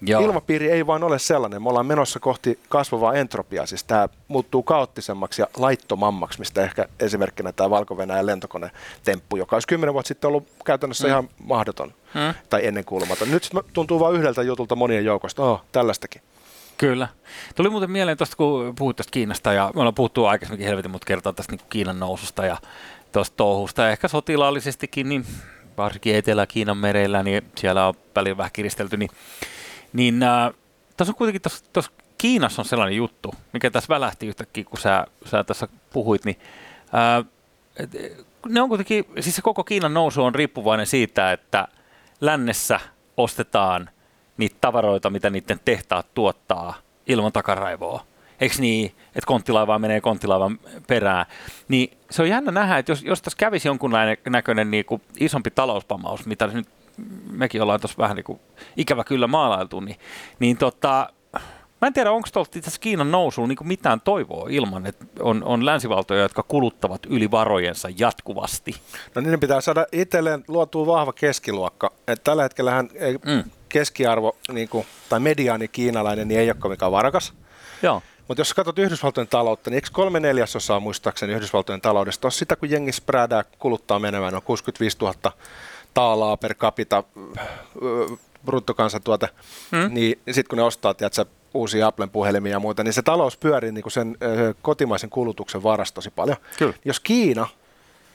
Joo. 0.00 0.22
Ilmapiiri 0.22 0.70
ei 0.70 0.86
vain 0.86 1.02
ole 1.02 1.18
sellainen. 1.18 1.62
Me 1.62 1.68
ollaan 1.68 1.86
menossa 1.86 2.20
kohti 2.20 2.58
kasvavaa 2.68 3.14
entropiaa. 3.14 3.66
Siis 3.66 3.84
tämä 3.84 4.08
muuttuu 4.28 4.62
kaoottisemmaksi 4.62 5.42
ja 5.42 5.48
laittomammaksi, 5.56 6.38
mistä 6.38 6.62
ehkä 6.62 6.88
esimerkkinä 7.00 7.52
tämä 7.52 7.70
valko 7.70 7.96
lentokone-temppu, 8.22 9.36
joka 9.36 9.56
olisi 9.56 9.68
kymmenen 9.68 9.92
vuotta 9.92 10.08
sitten 10.08 10.28
ollut 10.28 10.48
käytännössä 10.64 11.06
mm. 11.06 11.10
ihan 11.10 11.28
mahdoton 11.44 11.94
mm. 12.14 12.34
tai 12.50 12.66
ennenkuulumaton. 12.66 13.30
Nyt 13.30 13.50
tuntuu 13.72 14.00
vain 14.00 14.16
yhdeltä 14.16 14.42
jutulta 14.42 14.76
monien 14.76 15.04
joukosta, 15.04 15.42
oh, 15.42 15.64
tällaistakin. 15.72 16.22
Kyllä. 16.78 17.08
Tuli 17.54 17.70
muuten 17.70 17.90
mieleen 17.90 18.16
tuosta, 18.16 18.36
kun 18.36 18.74
puhuit 18.78 18.96
tuosta 18.96 19.10
Kiinasta, 19.10 19.52
ja 19.52 19.70
me 19.74 19.80
ollaan 19.80 19.94
puhuttu 19.94 20.24
aikaisemminkin 20.24 20.68
helvetin 20.68 20.90
mutta 20.90 21.06
kertaa 21.06 21.32
tästä 21.32 21.52
niin 21.52 21.66
Kiinan 21.70 22.00
noususta 22.00 22.46
ja 22.46 22.56
tuosta 23.12 23.36
touhusta, 23.36 23.82
ja 23.82 23.90
ehkä 23.90 24.08
sotilaallisestikin, 24.08 25.08
niin 25.08 25.26
varsinkin 25.76 26.14
Etelä-Kiinan 26.14 26.76
mereillä, 26.76 27.22
niin 27.22 27.44
siellä 27.56 27.88
on 27.88 27.94
paljon 28.14 28.36
vähän 28.36 28.52
kiristelty, 28.52 28.96
niin 28.96 29.10
niin 29.96 30.22
äh, 30.22 30.52
tässä 30.96 31.12
on 31.12 31.16
kuitenkin 31.16 31.42
tuossa 31.72 31.92
Kiinassa 32.18 32.62
on 32.62 32.66
sellainen 32.66 32.96
juttu, 32.96 33.34
mikä 33.52 33.70
tässä 33.70 33.88
välähti 33.88 34.26
yhtäkkiä, 34.26 34.64
kun 34.64 34.78
sä, 34.78 35.06
sä 35.24 35.44
tässä 35.44 35.68
puhuit, 35.92 36.24
niin 36.24 36.36
äh, 36.94 37.24
ne 38.48 38.60
on 38.60 38.68
kuitenkin, 38.68 39.04
siis 39.20 39.36
se 39.36 39.42
koko 39.42 39.64
Kiinan 39.64 39.94
nousu 39.94 40.24
on 40.24 40.34
riippuvainen 40.34 40.86
siitä, 40.86 41.32
että 41.32 41.68
lännessä 42.20 42.80
ostetaan 43.16 43.90
niitä 44.36 44.56
tavaroita, 44.60 45.10
mitä 45.10 45.30
niiden 45.30 45.60
tehtaat 45.64 46.14
tuottaa 46.14 46.74
ilman 47.06 47.32
takaraivoa. 47.32 48.04
Eikö 48.40 48.54
niin, 48.58 48.86
että 49.06 49.26
konttilaivaa 49.26 49.78
menee 49.78 50.00
konttilaivan 50.00 50.58
perään? 50.86 51.26
Niin 51.68 51.98
se 52.10 52.22
on 52.22 52.28
jännä 52.28 52.52
nähdä, 52.52 52.78
että 52.78 52.92
jos, 52.92 53.02
jos 53.02 53.22
tässä 53.22 53.36
kävisi 53.36 53.68
jonkunlainen 53.68 54.16
näköinen 54.28 54.70
niin 54.70 54.84
kuin 54.84 55.02
isompi 55.20 55.50
talouspamaus, 55.50 56.26
mitä 56.26 56.46
nyt 56.46 56.68
mekin 57.30 57.62
ollaan 57.62 57.80
tuossa 57.80 57.98
vähän 57.98 58.16
niin 58.16 58.24
kuin 58.24 58.40
ikävä 58.76 59.04
kyllä 59.04 59.26
maalailtu, 59.26 59.80
niin, 59.80 59.96
niin 60.38 60.56
tota, 60.56 61.08
Mä 61.80 61.86
en 61.86 61.92
tiedä, 61.92 62.12
onko 62.12 62.28
tuolta 62.32 62.58
itse 62.58 62.70
Kiinan 62.80 63.10
nousuun 63.10 63.48
niin 63.48 63.58
mitään 63.62 64.00
toivoa 64.00 64.46
ilman, 64.50 64.86
että 64.86 65.06
on, 65.20 65.44
on 65.44 65.66
länsivaltoja, 65.66 66.22
jotka 66.22 66.42
kuluttavat 66.42 67.06
yli 67.06 67.30
varojensa 67.30 67.88
jatkuvasti. 67.98 68.74
No 69.14 69.20
niin 69.20 69.40
pitää 69.40 69.60
saada 69.60 69.86
itselleen 69.92 70.44
luotua 70.48 70.86
vahva 70.86 71.12
keskiluokka. 71.12 71.92
Et 72.08 72.24
tällä 72.24 72.42
hetkellä 72.42 72.84
ei 72.94 73.18
mm. 73.24 73.50
keskiarvo 73.68 74.36
niin 74.52 74.68
kuin, 74.68 74.86
tai 75.08 75.20
mediaani 75.20 75.68
kiinalainen 75.68 76.28
niin 76.28 76.40
ei 76.40 76.50
ole 76.50 76.70
mikään 76.70 76.92
varakas. 76.92 77.32
Joo. 77.82 78.02
Mutta 78.28 78.40
jos 78.40 78.54
katsot 78.54 78.78
Yhdysvaltojen 78.78 79.28
taloutta, 79.28 79.70
niin 79.70 79.74
eikö 79.74 79.88
kolme 79.92 80.20
neljäsosaa 80.20 80.80
muistaakseni 80.80 81.32
Yhdysvaltojen 81.32 81.80
taloudesta 81.80 82.26
ole 82.26 82.32
sitä, 82.32 82.56
kun 82.56 82.70
jengi 82.70 82.92
spräädää 82.92 83.44
kuluttaa 83.58 83.98
menemään 83.98 84.34
on 84.34 84.42
65 84.42 84.96
000 85.00 85.32
taalaa 85.96 86.36
per 86.36 86.54
capita 86.54 87.02
bruttokansantuote, 88.44 89.28
mm. 89.72 89.94
niin 89.94 90.18
sitten 90.26 90.48
kun 90.48 90.58
ne 90.58 90.62
ostaa, 90.62 90.94
tiedätkö, 90.94 91.24
uusia 91.54 91.86
Applen 91.86 92.10
puhelimia 92.10 92.52
ja 92.52 92.60
muuta, 92.60 92.84
niin 92.84 92.92
se 92.92 93.02
talous 93.02 93.36
pyörii 93.36 93.72
niin 93.72 93.82
kuin 93.82 93.92
sen 93.92 94.16
ö, 94.22 94.54
kotimaisen 94.62 95.10
kulutuksen 95.10 95.62
varassa 95.62 95.94
tosi 95.94 96.10
paljon. 96.10 96.36
Kyllä. 96.58 96.74
Jos 96.84 97.00
Kiina, 97.00 97.46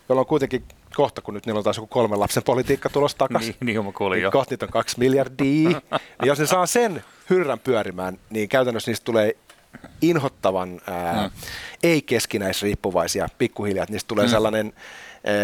jolla 0.09 0.19
on 0.19 0.25
kuitenkin 0.25 0.63
kohta, 0.95 1.21
kun 1.21 1.33
nyt 1.33 1.45
niillä 1.45 1.57
on 1.57 1.63
taas 1.63 1.77
joku 1.77 1.88
kolmen 1.88 2.19
lapsen 2.19 2.43
politiikka 2.43 2.89
tulossa 2.89 3.17
takaisin, 3.17 3.55
niin, 3.59 3.75
niin 3.75 3.93
niin 4.11 4.21
jo. 4.21 4.31
kohta 4.31 4.51
niitä 4.51 4.65
on 4.65 4.71
kaksi 4.71 5.00
miljardia, 5.00 5.69
niin 5.69 5.81
jos 6.25 6.39
ne 6.39 6.45
saa 6.45 6.65
sen 6.65 7.03
hyrrän 7.29 7.59
pyörimään, 7.59 8.19
niin 8.29 8.50
käytännössä 8.50 8.91
niistä 8.91 9.05
tulee 9.05 9.35
inhottavan 10.01 10.81
ää, 10.88 11.23
mm. 11.23 11.29
ei-keskinäisriippuvaisia 11.83 13.27
pikkuhiljaa, 13.38 13.85
niistä 13.89 14.07
tulee 14.07 14.25
mm. 14.25 14.31
sellainen 14.31 14.73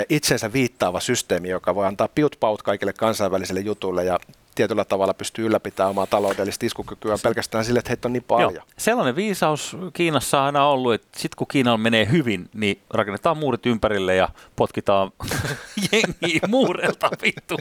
itsensä 0.09 0.53
viittaava 0.53 0.99
systeemi, 0.99 1.49
joka 1.49 1.75
voi 1.75 1.85
antaa 1.85 2.07
piut-paut 2.07 2.63
kaikille 2.63 2.93
kansainvälisille 2.93 3.59
jutuille 3.59 4.05
ja 4.05 4.19
tietyllä 4.57 4.85
tavalla 4.85 5.13
pystyy 5.13 5.45
ylläpitämään 5.45 5.89
omaa 5.89 6.07
taloudellista 6.07 6.65
iskukykyä 6.65 7.15
pelkästään 7.23 7.65
sille, 7.65 7.79
että 7.79 7.89
heitä 7.89 8.07
on 8.07 8.13
niin 8.13 8.23
paljon. 8.23 8.53
Joo. 8.53 8.63
Sellainen 8.77 9.15
viisaus 9.15 9.77
Kiinassa 9.93 10.39
on 10.39 10.45
aina 10.45 10.67
ollut, 10.67 10.93
että 10.93 11.07
sitten 11.19 11.37
kun 11.37 11.47
Kiinalla 11.47 11.77
menee 11.77 12.07
hyvin, 12.11 12.49
niin 12.53 12.81
rakennetaan 12.89 13.37
muurit 13.37 13.65
ympärille 13.65 14.15
ja 14.15 14.29
potkitaan 14.55 15.11
jengiä 15.91 16.39
muurilta 16.47 17.09
vittu, 17.21 17.57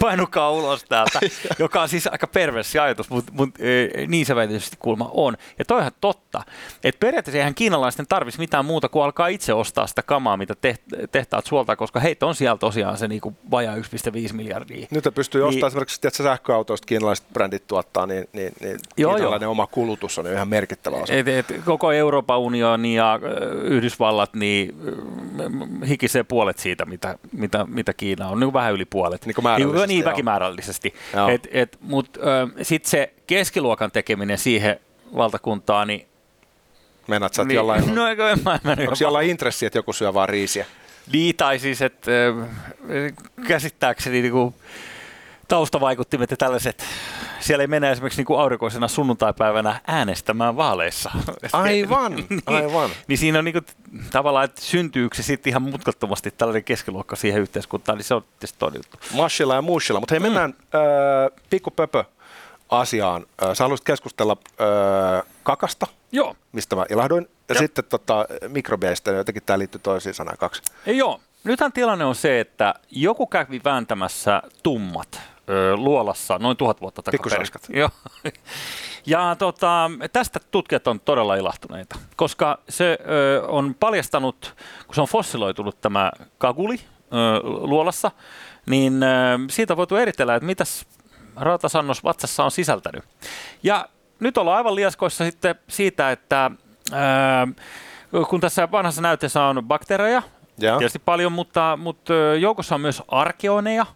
painukaa 0.00 0.50
ulos 0.50 0.84
täältä, 0.84 1.20
joka 1.58 1.82
on 1.82 1.88
siis 1.88 2.06
aika 2.06 2.26
perversi 2.26 2.78
ajatus, 2.78 3.10
mutta 3.10 3.32
mut, 3.32 3.50
e, 3.58 4.06
niin 4.06 4.26
se 4.26 4.34
väitöisesti 4.34 4.76
kulma 4.80 5.10
on. 5.14 5.36
Ja 5.58 5.64
toihan 5.64 5.92
totta, 6.00 6.42
että 6.84 6.98
periaatteessa 6.98 7.38
eihän 7.38 7.54
kiinalaisten 7.54 8.06
tarvitsisi 8.06 8.40
mitään 8.40 8.64
muuta 8.64 8.88
kuin 8.88 9.04
alkaa 9.04 9.28
itse 9.28 9.52
ostaa 9.52 9.86
sitä 9.86 10.02
kamaa, 10.02 10.36
mitä 10.36 10.54
tehtaat 11.12 11.46
suoltaa, 11.46 11.76
koska 11.76 12.00
heitä 12.00 12.26
on 12.26 12.34
siellä 12.34 12.58
tosiaan 12.58 12.98
se 12.98 13.08
niinku 13.08 13.36
vajaa 13.50 13.76
1,5 13.76 13.82
miljardia. 14.32 14.86
Nyt 14.90 15.08
pystyy 15.14 15.40
niin, 15.40 15.48
ostamaan 15.48 15.68
esimerkiksi 15.68 16.00
sähköautoista 16.30 16.86
kiinalaiset 16.86 17.26
brändit 17.32 17.66
tuottaa, 17.66 18.06
niin, 18.06 18.28
niin, 18.32 18.52
niin 18.60 18.78
joo, 18.96 19.14
kiinalainen 19.14 19.46
joo. 19.46 19.50
oma 19.50 19.66
kulutus 19.66 20.18
on 20.18 20.26
ihan 20.26 20.48
merkittävä 20.48 20.96
osa. 20.96 21.14
Et, 21.14 21.28
et, 21.28 21.46
koko 21.64 21.92
Euroopan 21.92 22.38
unioni 22.38 22.94
ja 22.94 23.20
Yhdysvallat 23.62 24.34
niin 24.34 24.74
hikisee 25.88 26.22
puolet 26.22 26.58
siitä, 26.58 26.84
mitä, 26.84 27.18
mitä, 27.32 27.66
mitä 27.68 27.92
Kiina 27.92 28.28
on, 28.28 28.40
niin 28.40 28.52
vähän 28.52 28.72
yli 28.72 28.84
puolet. 28.84 29.26
Niin, 29.26 29.36
niin, 29.56 29.88
niin 29.88 30.04
väkimäärällisesti. 30.04 30.94
Mutta 31.80 32.20
sitten 32.62 32.90
se 32.90 33.12
keskiluokan 33.26 33.90
tekeminen 33.90 34.38
siihen 34.38 34.80
valtakuntaan, 35.16 35.88
niin 35.88 36.06
Meinaat 37.06 37.34
sä, 37.34 37.44
niin, 37.44 37.54
jollain, 37.54 37.94
no, 37.94 38.06
eikö, 38.06 38.36
mä, 38.44 38.58
mä, 38.64 38.70
onko 38.70 38.94
jollain 39.00 39.30
intressi, 39.30 39.66
että 39.66 39.78
joku 39.78 39.92
syö 39.92 40.14
vaan 40.14 40.28
riisiä? 40.28 40.66
Niin, 41.12 41.36
tai 41.36 41.58
siis, 41.58 41.82
että 41.82 42.10
käsittääkseni 43.48 44.22
niin 44.22 44.32
kuin, 44.32 44.54
taustavaikuttimet 45.50 46.30
ja 46.30 46.36
tällaiset, 46.36 46.84
siellä 47.40 47.62
ei 47.62 47.66
mene 47.66 47.90
esimerkiksi 47.90 48.20
niin 48.20 48.26
kuin 48.26 48.40
aurinkoisena 48.40 48.88
sunnuntaipäivänä 48.88 49.80
äänestämään 49.86 50.56
vaaleissa. 50.56 51.10
Aivan, 51.52 52.14
niin, 52.16 52.42
aivan. 52.46 52.90
Niin 53.08 53.18
siinä 53.18 53.38
on 53.38 53.44
niin 53.44 53.52
kuin, 53.52 53.66
tavallaan, 54.10 54.44
että 54.44 54.60
syntyykö 54.60 55.16
se 55.16 55.22
sitten 55.22 55.50
ihan 55.50 55.62
mutkattomasti 55.62 56.30
tällainen 56.30 56.64
keskiluokka 56.64 57.16
siihen 57.16 57.42
yhteiskuntaan, 57.42 57.98
niin 57.98 58.04
se 58.04 58.14
on 58.14 58.22
tietysti 58.22 58.58
toinen 58.58 58.78
juttu. 58.78 58.98
Mashilla 59.16 59.54
ja 59.54 59.62
mushilla, 59.62 60.00
mutta 60.00 60.14
hei 60.14 60.20
mennään 60.20 60.50
mm. 60.50 60.80
äh, 60.80 61.40
pikkupöpö 61.50 62.04
asiaan. 62.68 63.26
Äh, 63.42 63.54
sä 63.54 63.64
haluaisit 63.64 63.86
keskustella 63.86 64.36
äh, 64.60 65.22
kakasta, 65.42 65.86
Joo. 66.12 66.36
mistä 66.52 66.76
mä 66.76 66.86
ilahduin, 66.90 67.28
ja, 67.48 67.54
ja. 67.54 67.58
sitten 67.58 67.84
tota, 67.84 68.26
mikrobeista, 68.48 69.10
jotenkin 69.10 69.42
tämä 69.46 69.58
liittyy 69.58 69.80
toisiin 69.82 70.14
sanaan 70.14 70.38
kaksi. 70.38 70.62
Joo, 70.86 71.20
nythän 71.44 71.72
tilanne 71.72 72.04
on 72.04 72.14
se, 72.14 72.40
että 72.40 72.74
joku 72.90 73.26
kävi 73.26 73.60
vääntämässä 73.64 74.42
tummat 74.62 75.20
luolassa 75.76 76.38
noin 76.38 76.56
tuhat 76.56 76.80
vuotta 76.80 77.02
takaperin. 77.02 77.46
Joo. 77.68 77.90
Ja 79.06 79.36
tota, 79.38 79.90
tästä 80.12 80.40
tutkijat 80.50 80.86
on 80.86 81.00
todella 81.00 81.34
ilahtuneita, 81.34 81.98
koska 82.16 82.58
se 82.68 82.98
ö, 83.00 83.42
on 83.48 83.74
paljastanut, 83.80 84.54
kun 84.86 84.94
se 84.94 85.00
on 85.00 85.06
fossiloitunut 85.06 85.80
tämä 85.80 86.12
kaguli 86.38 86.80
ö, 86.80 87.40
luolassa, 87.42 88.10
niin 88.66 89.02
ö, 89.02 89.06
siitä 89.50 89.72
on 89.72 89.76
voitu 89.76 89.96
eritellä, 89.96 90.34
että 90.34 90.46
mitäs 90.46 90.86
rautasannos 91.36 92.04
vatsassa 92.04 92.44
on 92.44 92.50
sisältänyt. 92.50 93.04
Ja 93.62 93.88
nyt 94.20 94.38
ollaan 94.38 94.56
aivan 94.56 94.74
liaskoissa 94.74 95.24
sitten 95.24 95.54
siitä, 95.68 96.10
että 96.10 96.50
ö, 96.92 98.24
kun 98.28 98.40
tässä 98.40 98.70
vanhassa 98.70 99.02
näytteessä 99.02 99.42
on 99.42 99.64
bakteereja, 99.64 100.22
ja. 100.58 100.78
tietysti 100.78 100.98
paljon, 100.98 101.32
mutta, 101.32 101.78
mutta 101.82 102.12
joukossa 102.40 102.74
on 102.74 102.80
myös 102.80 103.02
arkeoneja, 103.08 103.86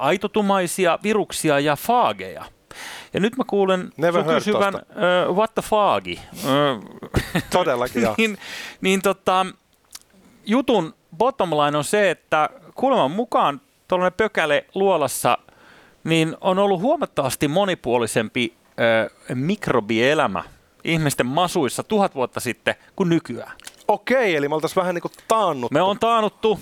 aitotumaisia 0.00 0.98
viruksia 1.02 1.60
ja 1.60 1.76
faageja. 1.76 2.44
Ja 3.14 3.20
nyt 3.20 3.36
mä 3.36 3.44
kuulen 3.46 3.92
sun 4.12 4.34
kysyvän, 4.34 4.74
uh, 4.74 5.36
what 5.36 5.54
the 5.54 5.62
faagi? 5.62 6.20
Uh, 6.32 6.84
Todellakin, 7.50 8.02
niin, 8.18 8.38
niin 8.80 9.02
tota, 9.02 9.46
jutun 10.46 10.94
bottom 11.16 11.50
line 11.50 11.78
on 11.78 11.84
se, 11.84 12.10
että 12.10 12.50
kuuleman 12.74 13.10
mukaan 13.10 13.60
tuollainen 13.88 14.16
pökäle 14.16 14.66
luolassa 14.74 15.38
niin 16.04 16.36
on 16.40 16.58
ollut 16.58 16.80
huomattavasti 16.80 17.48
monipuolisempi 17.48 18.54
uh, 18.56 19.36
mikrobielämä 19.36 20.44
ihmisten 20.84 21.26
masuissa 21.26 21.82
tuhat 21.82 22.14
vuotta 22.14 22.40
sitten 22.40 22.74
kuin 22.96 23.08
nykyään. 23.08 23.52
Okei, 23.88 24.36
eli 24.36 24.48
me 24.48 24.54
oltaisiin 24.54 24.82
vähän 24.82 24.94
niin 24.94 25.02
kuin 25.02 25.12
taannuttu. 25.28 25.74
Me 25.74 25.82
on 25.82 25.98
taannuttu 25.98 26.60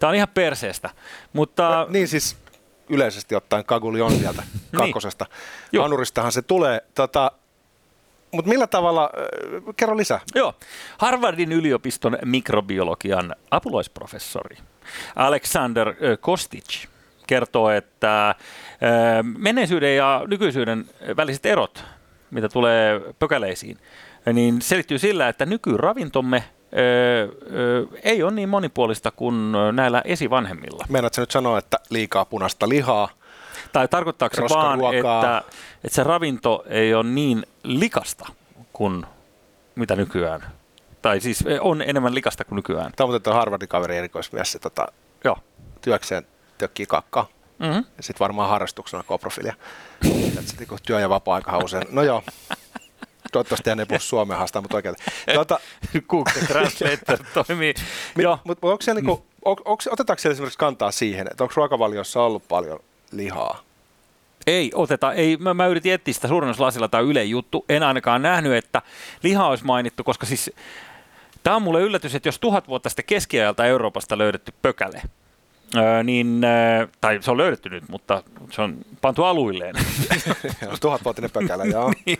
Tämä 0.00 0.08
on 0.08 0.16
ihan 0.16 0.28
perseestä. 0.28 0.90
Mutta... 1.32 1.70
No, 1.70 1.86
niin 1.90 2.08
siis 2.08 2.36
yleisesti 2.88 3.34
ottaen 3.34 3.64
Kaguli 3.64 4.00
on 4.00 4.12
sieltä 4.12 4.42
niin. 4.46 4.60
kakkosesta. 4.72 5.26
niin. 5.72 5.82
Hanuristahan 5.82 6.32
se 6.32 6.42
tulee. 6.42 6.80
Tota, 6.94 7.32
mutta 8.32 8.48
millä 8.48 8.66
tavalla, 8.66 9.04
äh, 9.04 9.74
kerro 9.76 9.96
lisää. 9.96 10.20
Joo, 10.34 10.54
Harvardin 10.98 11.52
yliopiston 11.52 12.18
mikrobiologian 12.24 13.34
apulaisprofessori 13.50 14.56
Alexander 15.16 15.88
äh, 15.88 15.94
Kostic 16.20 16.86
kertoo, 17.26 17.70
että 17.70 18.28
äh, 18.28 18.36
menneisyyden 19.38 19.96
ja 19.96 20.22
nykyisyyden 20.26 20.84
väliset 21.16 21.46
erot, 21.46 21.84
mitä 22.30 22.48
tulee 22.48 23.00
pökäleisiin, 23.18 23.78
niin 24.32 24.62
selittyy 24.62 24.98
sillä, 24.98 25.28
että 25.28 25.46
nykyravintomme 25.46 26.44
öö, 26.76 27.28
öö, 27.52 27.84
ei 28.02 28.22
ole 28.22 28.32
niin 28.32 28.48
monipuolista 28.48 29.10
kuin 29.10 29.52
näillä 29.72 30.02
esivanhemmilla. 30.04 30.84
Meinaatko 30.88 31.20
nyt 31.20 31.30
sanoa, 31.30 31.58
että 31.58 31.78
liikaa 31.90 32.24
punaista 32.24 32.68
lihaa? 32.68 33.08
Tai 33.72 33.88
tarkoittaako 33.88 34.36
se 34.36 34.42
vaan, 34.42 34.94
että, 34.94 35.42
että 35.84 35.94
se 35.94 36.04
ravinto 36.04 36.64
ei 36.68 36.94
ole 36.94 37.04
niin 37.04 37.46
likasta 37.62 38.26
kuin 38.72 39.06
mitä 39.74 39.96
nykyään? 39.96 40.40
Tai 41.02 41.20
siis 41.20 41.44
on 41.60 41.82
enemmän 41.82 42.14
likasta 42.14 42.44
kuin 42.44 42.56
nykyään. 42.56 42.92
Tämä 42.96 43.04
on 43.04 43.10
muuten 43.10 43.32
Harvardin 43.32 43.68
kaveri 43.68 43.96
erikoismies, 43.96 44.52
se 44.52 44.58
tota, 44.58 44.86
Joo. 45.24 45.38
työkseen 45.80 46.26
tökkii 46.58 46.86
kakkaa. 46.86 47.28
Mm-hmm. 47.58 47.84
Ja 47.96 48.02
sitten 48.02 48.20
varmaan 48.20 48.48
harrastuksena 48.48 49.02
koprofilia. 49.02 49.54
Niinku 50.58 50.76
työ- 50.86 51.00
ja 51.00 51.08
vapaa-aika 51.08 51.58
usein. 51.58 51.84
No 51.90 52.02
joo, 52.02 52.22
Toivottavasti 53.32 53.70
hän 53.70 53.80
ei 53.80 53.86
puhu 53.86 54.00
suomen 54.00 54.36
haastaa, 54.36 54.62
mutta 54.62 54.76
oikein. 54.76 54.94
Tuota, 55.34 55.60
Google 56.10 56.32
Translator 56.46 57.18
toimii. 57.34 57.74
Mutta 58.16 58.38
mut, 58.44 58.58
onko 58.62 58.82
siellä 58.82 59.00
niinku, 59.00 59.26
on, 59.44 59.56
onko, 59.64 59.82
otetaanko 59.90 60.20
siellä 60.20 60.32
esimerkiksi 60.32 60.58
kantaa 60.58 60.90
siihen, 60.90 61.26
että 61.30 61.44
onko 61.44 61.52
ruokavaliossa 61.56 62.22
ollut 62.22 62.48
paljon 62.48 62.80
lihaa? 63.12 63.62
Ei 64.46 64.70
oteta. 64.74 65.12
Ei, 65.12 65.36
mä, 65.36 65.54
mä 65.54 65.66
yritin 65.66 65.92
etsiä 65.92 66.14
sitä 66.14 66.28
suurennuslasilla 66.28 66.88
tai 66.88 67.02
Yle 67.02 67.24
juttu. 67.24 67.64
En 67.68 67.82
ainakaan 67.82 68.22
nähnyt, 68.22 68.52
että 68.52 68.82
liha 69.22 69.46
olisi 69.46 69.64
mainittu, 69.64 70.04
koska 70.04 70.26
siis 70.26 70.50
tämä 71.42 71.56
on 71.56 71.62
mulle 71.62 71.80
yllätys, 71.80 72.14
että 72.14 72.28
jos 72.28 72.38
tuhat 72.38 72.68
vuotta 72.68 72.88
sitten 72.88 73.04
keskiajalta 73.04 73.66
Euroopasta 73.66 74.18
löydetty 74.18 74.52
pökäle, 74.62 75.02
Öö, 75.76 76.02
niin, 76.02 76.42
tai 77.00 77.18
se 77.22 77.30
on 77.30 77.36
löydetty 77.36 77.68
nyt, 77.68 77.88
mutta 77.88 78.22
se 78.50 78.62
on 78.62 78.76
pantu 79.00 79.24
aluilleen. 79.24 79.74
Tuhatvuotinen 80.80 81.30
pökälä, 81.30 81.64
joo. 81.64 81.92
niin, 82.06 82.18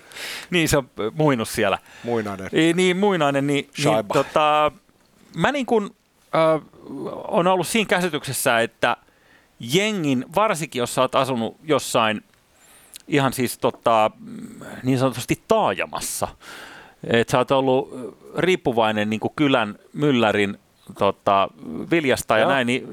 niin, 0.50 0.68
se 0.68 0.76
on 0.76 0.90
muinut 1.14 1.48
siellä. 1.48 1.78
Muinainen. 2.04 2.48
Niin, 2.52 2.76
niin 2.76 2.96
muinainen. 2.96 3.46
Niin, 3.46 3.70
niin, 3.84 4.06
tota, 4.12 4.72
mä 5.36 5.52
niin 5.52 5.66
kuin, 5.66 5.90
äh, 6.34 6.62
on 7.28 7.46
ollut 7.46 7.66
siinä 7.66 7.88
käsityksessä, 7.88 8.60
että 8.60 8.96
jengin, 9.60 10.24
varsinkin 10.34 10.80
jos 10.80 10.94
sä 10.94 11.00
oot 11.00 11.14
asunut 11.14 11.56
jossain 11.64 12.24
ihan 13.08 13.32
siis 13.32 13.58
tota, 13.58 14.10
niin 14.82 14.98
sanotusti 14.98 15.42
taajamassa. 15.48 16.28
Että 17.04 17.30
sä 17.30 17.38
oot 17.38 17.50
ollut 17.50 18.14
riippuvainen 18.38 19.10
niin 19.10 19.20
kuin 19.20 19.32
kylän 19.36 19.78
myllärin 19.92 20.58
tota, 20.98 21.48
viljasta 21.90 22.34
ja 22.34 22.40
Joo. 22.40 22.50
näin, 22.50 22.66
niin 22.66 22.88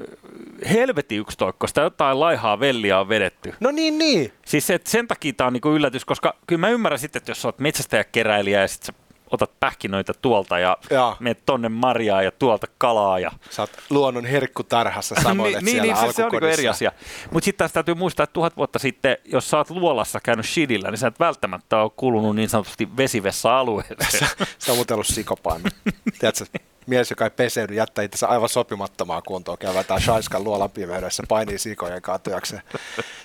helvetti 0.72 1.16
yksitoikkoista, 1.16 1.80
jotain 1.80 2.20
laihaa 2.20 2.60
velliä 2.60 3.00
on 3.00 3.08
vedetty. 3.08 3.54
No 3.60 3.70
niin, 3.70 3.98
niin. 3.98 4.32
Siis 4.46 4.70
et 4.70 4.86
sen 4.86 5.08
takia 5.08 5.32
tämä 5.32 5.46
on 5.46 5.52
niinku 5.52 5.70
yllätys, 5.70 6.04
koska 6.04 6.34
kyllä 6.46 6.60
mä 6.60 6.68
ymmärrän 6.68 6.98
sitten, 6.98 7.20
että 7.20 7.30
jos 7.30 7.42
sä 7.42 7.48
oot 7.48 7.58
metsästäjäkeräilijä 7.58 8.60
ja 8.60 8.68
sit 8.68 8.82
sä 8.82 8.92
otat 9.30 9.50
pähkinöitä 9.60 10.12
tuolta 10.22 10.58
ja 10.58 10.76
Joo. 10.90 11.16
menet 11.20 11.42
tonne 11.46 11.68
marjaa 11.68 12.22
ja 12.22 12.30
tuolta 12.30 12.66
kalaa 12.78 13.18
ja 13.18 13.30
Sä 13.50 13.62
oot 13.62 13.70
luonnon 13.90 14.24
herkkutarhassa 14.24 15.14
samoin, 15.22 15.64
niin, 15.64 15.82
niin, 15.82 15.96
se, 15.96 16.12
se 16.12 16.24
on 16.24 16.30
niinku 16.32 16.46
eri 16.46 16.68
asia. 16.68 16.92
Mutta 17.30 17.44
sitten 17.44 17.58
taas 17.58 17.72
täytyy 17.72 17.94
muistaa, 17.94 18.24
että 18.24 18.32
tuhat 18.32 18.56
vuotta 18.56 18.78
sitten, 18.78 19.16
jos 19.24 19.50
sä 19.50 19.56
oot 19.56 19.70
luolassa 19.70 20.20
käynyt 20.20 20.46
shidillä, 20.46 20.90
niin 20.90 20.98
sä 20.98 21.06
et 21.06 21.20
välttämättä 21.20 21.82
ole 21.82 21.90
kulunut 21.96 22.36
niin 22.36 22.48
sanotusti 22.48 22.96
vesivessa-alueeseen. 22.96 24.28
Sä 24.58 24.72
oot 24.72 24.76
muuten 24.76 24.94
ollut. 24.94 25.08
Tiedätkö, 26.18 26.44
mies, 26.86 27.10
joka 27.10 27.24
ei 27.24 27.30
peseydy, 27.30 27.74
jättää 27.74 28.04
itsensä 28.04 28.26
aivan 28.26 28.48
sopimattomaan 28.48 29.22
kuntoon, 29.26 29.58
käy 29.58 29.74
vetää 29.74 30.00
shaiskan 30.00 30.44
luolan 30.44 30.70
pimeydessä, 30.70 31.22
painii 31.28 31.58
sikojen 31.58 32.02
kaatujakseen. 32.02 32.62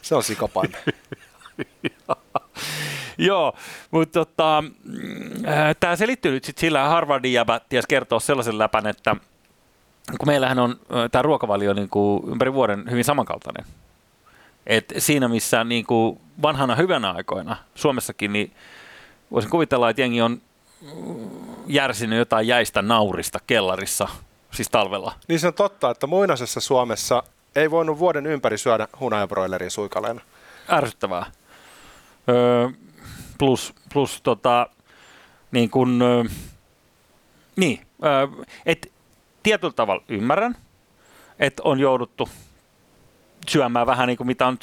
Se 0.01 0.15
on 0.15 0.23
sikopaimia. 0.23 0.79
Joo, 3.27 3.53
mutta 3.91 4.19
tota, 4.19 4.63
tämä 5.79 5.95
selittyy 5.95 6.31
nyt 6.31 6.43
sit 6.43 6.57
sillä, 6.57 6.87
Harvardin 6.87 7.33
jäbä 7.33 7.61
ties 7.69 7.87
kertoa 7.87 8.19
sellaisen 8.19 8.57
läpän, 8.57 8.87
että 8.87 9.15
kun 10.17 10.27
meillähän 10.27 10.59
on 10.59 10.79
tämä 11.11 11.21
ruokavalio 11.21 11.73
niin 11.73 11.89
kuin 11.89 12.29
ympäri 12.29 12.53
vuoden 12.53 12.83
hyvin 12.91 13.03
samankaltainen. 13.03 13.65
Et 14.67 14.93
siinä 14.97 15.27
missä 15.27 15.63
niin 15.63 15.85
kuin 15.85 16.19
vanhana 16.41 16.75
hyvänä 16.75 17.11
aikoina 17.11 17.55
Suomessakin, 17.75 18.33
niin 18.33 18.51
voisin 19.31 19.51
kuvitella, 19.51 19.89
että 19.89 20.01
jengi 20.01 20.21
on 20.21 20.41
mm, 20.81 21.29
järsinyt 21.67 22.19
jotain 22.19 22.47
jäistä 22.47 22.81
naurista 22.81 23.39
kellarissa, 23.47 24.07
siis 24.51 24.69
talvella. 24.69 25.13
Niin 25.27 25.39
se 25.39 25.47
on 25.47 25.53
totta, 25.53 25.89
että 25.89 26.07
muinaisessa 26.07 26.59
Suomessa 26.59 27.23
ei 27.55 27.71
voinut 27.71 27.99
vuoden 27.99 28.25
ympäri 28.25 28.57
syödä 28.57 28.87
hunajabroileria 28.99 29.69
suikaleena. 29.69 30.21
ärsyttävää. 30.71 31.25
Öö, 32.29 32.69
plus, 33.43 33.73
plus 33.93 34.21
tota, 34.21 34.67
niin 35.51 35.69
öö, 36.01 36.23
niin, 37.55 37.81
öö, 38.05 38.27
et 38.65 38.91
tietyllä 39.43 39.73
tavalla 39.73 40.03
ymmärrän, 40.09 40.55
että 41.39 41.63
on 41.65 41.79
jouduttu 41.79 42.29
syömään 43.49 43.87
vähän 43.87 44.07
niin 44.07 44.17
kuin 44.17 44.27
mitä 44.27 44.47
on 44.47 44.57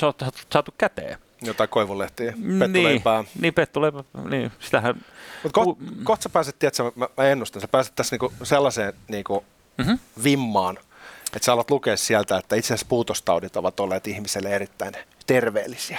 saatu, 0.53 0.73
käteen. 0.79 1.19
Jotain 1.43 1.69
koivulehtiä, 1.69 2.35
pettuleipää. 2.59 3.23
Niin, 3.23 3.31
niin 3.41 3.55
pettuleipää, 3.55 4.03
niin, 4.31 4.53
sitähän, 4.61 5.05
Mutta 5.43 5.61
kohta 6.05 6.23
sä 6.23 6.29
pääset, 6.29 6.59
tiedätkö, 6.59 6.93
mä, 6.97 7.09
mä 7.17 7.25
ennustan, 7.25 7.61
sä 7.63 7.69
pääset 7.69 7.95
tässä 7.95 8.15
niinku 8.15 8.33
sellaiseen 8.43 8.93
niinku 9.09 9.45
Mhm. 9.79 9.93
vimmaan, 10.25 10.79
että 11.27 11.47
sä 11.47 11.53
alat 11.53 11.71
lukea 11.71 11.97
sieltä, 11.97 12.37
että 12.39 12.57
itse 12.57 12.75
asiassa 12.75 12.87
puutostaudit 12.89 13.57
ovat 13.57 13.81
olleet 13.81 14.07
ihmiselle 14.07 14.49
erittäin 14.51 14.95
terveellisiä, 15.35 15.99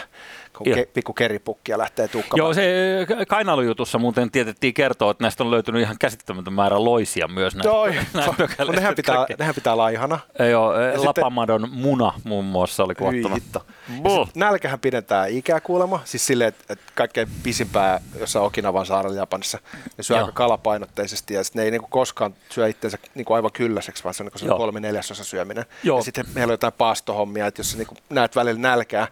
kun 0.57 0.67
Joo. 0.69 0.77
ke- 0.77 0.85
pikku 0.93 1.13
keripukkia 1.13 1.77
lähtee 1.77 2.07
tukkamaan. 2.07 2.37
Joo, 2.37 2.53
se 2.53 3.05
kainalujutussa 3.27 3.97
muuten 3.99 4.31
tietettiin 4.31 4.73
kertoa, 4.73 5.11
että 5.11 5.23
näistä 5.23 5.43
on 5.43 5.51
löytynyt 5.51 5.81
ihan 5.81 5.95
käsittämätön 5.99 6.53
määrä 6.53 6.83
loisia 6.83 7.27
myös 7.27 7.55
näistä, 7.55 7.69
Joo, 7.69 7.85
näistä 8.13 8.33
pökäleistä 8.37 8.75
nehän 8.81 8.95
pitää, 8.95 9.25
nehän 9.39 9.55
pitää 9.55 9.77
laihana. 9.77 10.19
Joo, 10.51 10.73
sitten- 10.73 11.05
Lapamadon 11.05 11.69
muna 11.71 12.13
muun 12.23 12.45
muassa 12.45 12.83
oli 12.83 12.95
kuvattuna. 12.95 13.37
Ja 13.55 14.27
Nälkähän 14.35 14.79
pidentää 14.79 15.25
ikää 15.25 15.59
kuulemma, 15.61 16.01
siis 16.05 16.27
silleen, 16.27 16.47
että, 16.47 16.63
että 16.69 16.85
kaikkein 16.95 17.27
pisimpää 17.43 18.01
jossain 18.19 18.45
Okinavan 18.45 18.85
saarella 18.85 19.17
Japanissa, 19.17 19.59
ne 19.97 20.03
syö 20.03 20.17
Joo. 20.17 20.25
aika 20.25 20.35
kalapainotteisesti 20.35 21.33
ja 21.33 21.41
ne 21.53 21.63
ei 21.63 21.71
niinku 21.71 21.87
koskaan 21.87 22.33
syö 22.49 22.67
itsensä 22.67 22.97
niinku 23.15 23.33
aivan 23.33 23.51
kylläiseksi, 23.51 24.03
vaan 24.03 24.13
se 24.13 24.23
on 24.23 24.29
niinku 24.41 24.57
kolme 24.57 24.79
neljäsosa 24.79 25.23
syöminen. 25.23 25.65
Joo. 25.83 25.97
Ja 25.99 26.03
sitten 26.03 26.25
meillä 26.33 26.51
on 26.51 26.53
jotain 26.53 26.73
paastohommia, 26.73 27.47
että 27.47 27.59
jos 27.59 27.71
sä 27.71 27.77
niinku 27.77 27.95
näet 28.09 28.35
välillä 28.35 28.59
nälkää, 28.59 29.07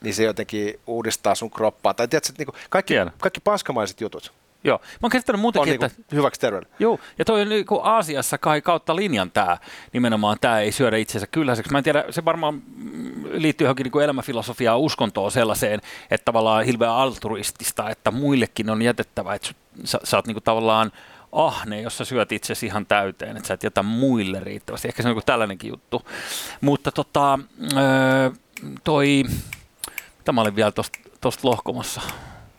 niin 0.00 0.14
se 0.14 0.24
jotenkin 0.24 0.80
uudistaa 0.86 1.34
sun 1.34 1.50
kroppaa. 1.50 1.94
Tai 1.94 2.08
tiedätkö, 2.08 2.32
että 2.32 2.40
niinku 2.40 2.54
kaikki, 2.70 2.94
Tiedän. 2.94 3.12
kaikki 3.18 3.40
paskamaiset 3.40 4.00
jutut 4.00 4.32
Joo, 4.66 4.78
mä 4.78 4.98
oon 5.02 5.10
käsittänyt 5.10 5.38
on 5.38 5.40
muutenkin, 5.40 5.70
niinku 5.70 5.84
että 5.84 6.16
hyväksi 6.16 6.40
terveydelle. 6.40 6.74
Joo, 6.78 6.98
ja 7.18 7.24
toi 7.24 7.42
on 7.42 7.48
niinku 7.48 7.80
Aasiassa 7.82 8.38
kai 8.38 8.62
kautta 8.62 8.96
linjan 8.96 9.30
tämä, 9.30 9.58
nimenomaan 9.92 10.36
tämä 10.40 10.60
ei 10.60 10.72
syödä 10.72 10.96
itsensä 10.96 11.26
kylläiseksi. 11.26 11.72
Mä 11.72 11.78
en 11.78 11.84
tiedä, 11.84 12.04
se 12.10 12.24
varmaan 12.24 12.62
liittyy 13.30 13.64
johonkin 13.64 13.84
niinku 13.84 13.98
elämänfilosofiaan, 13.98 14.80
uskontoon 14.80 15.30
sellaiseen, 15.30 15.80
että 16.10 16.24
tavallaan 16.24 16.64
hirveän 16.64 16.92
altruistista, 16.92 17.90
että 17.90 18.10
muillekin 18.10 18.70
on 18.70 18.82
jätettävä, 18.82 19.34
että 19.34 19.48
sä, 19.84 19.98
sä, 20.04 20.16
oot 20.16 20.26
niinku 20.26 20.40
tavallaan 20.40 20.92
ahne, 21.36 21.80
jos 21.80 21.98
sä 21.98 22.04
syöt 22.04 22.32
itsesi 22.32 22.66
ihan 22.66 22.86
täyteen, 22.86 23.36
että 23.36 23.46
sä 23.48 23.54
et 23.54 23.62
jätä 23.62 23.82
muille 23.82 24.40
riittävästi. 24.40 24.88
Ehkä 24.88 25.02
se 25.02 25.08
on 25.08 25.14
niinku 25.14 25.26
tällainenkin 25.26 25.70
juttu. 25.70 26.02
Mutta 26.60 26.92
tota, 26.92 27.38
öö, 27.76 28.30
toi, 28.84 29.24
mitä 30.18 30.32
mä 30.32 30.40
olin 30.40 30.56
vielä 30.56 30.72
tuosta 31.20 31.48
lohkomassa? 31.48 32.00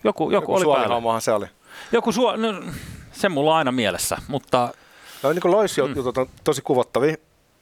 Joku, 0.03 0.23
joku, 0.23 0.33
Joku 0.33 0.53
oli 0.55 0.79
päällä. 0.79 1.19
se 1.19 1.31
oli. 1.31 1.45
Joku 1.91 2.11
suo, 2.11 2.35
no, 2.35 2.63
se 3.11 3.29
mulla 3.29 3.51
on 3.51 3.57
aina 3.57 3.71
mielessä, 3.71 4.17
mutta 4.27 4.69
No 5.23 5.29
niin 5.29 5.41
kuin 5.41 5.51
loisjutut 5.51 6.17
on 6.17 6.29
tosi 6.43 6.61
kuvottavia. 6.61 7.15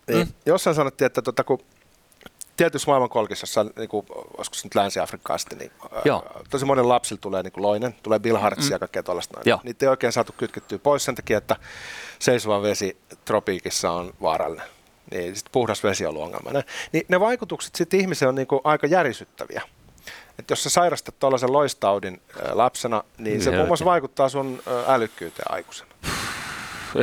Niin 0.07 0.27
Mm. 0.27 0.33
Jossain 0.45 0.75
sanottiin, 0.75 1.05
että 1.05 1.21
tota, 1.21 1.43
kun 1.43 1.59
tietyissä 2.57 2.91
maailmankolkissa, 2.91 3.65
niin 3.77 3.89
kuin, 3.89 4.05
olisiko 4.37 4.53
se 4.55 4.65
nyt 4.65 4.75
Länsi-Afrikkaa 4.75 5.37
sitten, 5.37 5.57
niin 5.57 5.71
Joo. 6.05 6.23
ää, 6.35 6.41
tosi 6.49 6.65
monen 6.65 6.89
lapsilla 6.89 7.19
tulee 7.21 7.43
niin 7.43 7.51
kuin 7.53 7.61
loinen, 7.61 7.95
tulee 8.03 8.19
bilhartsia 8.19 8.75
ja 8.75 8.79
kaikkea 8.79 9.03
tuollaista. 9.03 9.37
noin. 9.37 9.43
Joo. 9.49 9.59
Niitä 9.63 9.85
ei 9.85 9.89
oikein 9.89 10.13
saatu 10.13 10.33
kytkettyä 10.37 10.79
pois 10.79 11.05
sen 11.05 11.15
takia, 11.15 11.37
että 11.37 11.55
seisova 12.19 12.61
vesi 12.61 12.97
tropiikissa 13.25 13.91
on 13.91 14.13
vaarallinen. 14.21 14.67
Niin 15.11 15.35
sit 15.35 15.45
puhdas 15.51 15.83
vesi 15.83 16.05
on 16.05 16.09
ollut 16.09 16.23
ongelma. 16.23 16.61
Niin 16.91 17.05
ne 17.07 17.19
vaikutukset 17.19 17.75
sitten 17.75 17.99
ihmiseen 17.99 18.29
on 18.29 18.35
niin 18.35 18.47
kuin 18.47 18.61
aika 18.63 18.87
järisyttäviä. 18.87 19.61
Et 20.39 20.49
jos 20.49 20.63
sä 20.63 20.69
sairastat 20.69 21.19
tuollaisen 21.19 21.53
loistaudin 21.53 22.21
ää, 22.45 22.57
lapsena, 22.57 23.03
niin 23.17 23.41
se 23.41 23.51
muun 23.51 23.67
muassa 23.67 23.85
vaikuttaa 23.85 24.29
sun 24.29 24.61
älykkyyteen 24.87 25.51
aikuisena. 25.53 25.89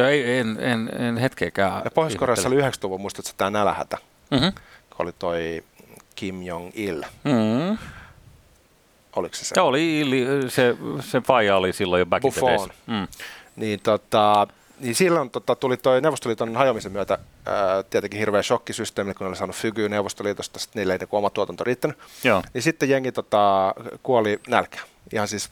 ei, 0.09 0.39
en, 0.39 0.57
en, 0.61 0.91
en 1.03 1.17
hetkeäkään. 1.17 1.83
Ja 1.85 1.91
Pohjois-Koreassa 1.91 2.49
oli 2.49 2.61
90-luvun, 2.61 3.01
muistatko 3.01 3.31
tämä 3.37 3.51
nälähätä, 3.51 3.99
Mm-hmm. 4.31 4.53
Oli 4.99 5.13
toi 5.13 5.65
Kim 6.15 6.43
Jong-il. 6.43 7.05
Mm. 7.25 7.79
Oliko 9.17 9.35
se 9.35 9.45
se? 9.45 9.55
Ja 9.57 9.63
oli, 9.63 10.05
se, 10.49 10.77
se 11.01 11.21
faija 11.21 11.57
oli 11.57 11.73
silloin 11.73 12.01
jo 12.01 12.07
back 12.07 12.25
in 12.25 12.33
the 12.33 12.41
Buffon. 12.41 12.59
days. 12.59 12.79
Mm. 12.87 13.09
Niin, 13.57 13.81
tota, 13.81 14.47
niin 14.81 14.95
silloin 14.95 15.31
tota, 15.31 15.55
tuli 15.57 15.77
toi 15.77 16.01
Neuvostoliiton 16.01 16.57
hajoamisen 16.57 16.93
myötä 16.93 17.19
ää, 17.47 17.83
tietenkin 17.83 18.19
hirveä 18.19 18.43
shokkisysteemi, 18.43 19.15
kun 19.15 19.25
ne 19.25 19.29
oli 19.29 19.37
saanut 19.37 19.57
fygyä 19.57 19.89
Neuvostoliitosta, 19.89 20.59
sitten 20.59 20.81
niille 20.81 20.93
ei 20.93 20.99
niinku 20.99 21.17
oma 21.17 21.31
tuotanto 21.31 21.65
riittänyt. 21.65 21.99
Joo. 22.25 22.43
Niin 22.55 22.63
sitten 22.63 22.89
jengi 22.89 23.13
tota, 23.13 23.75
kuoli 24.03 24.41
nälkään, 24.49 24.85
ihan 25.13 25.29
siis 25.29 25.51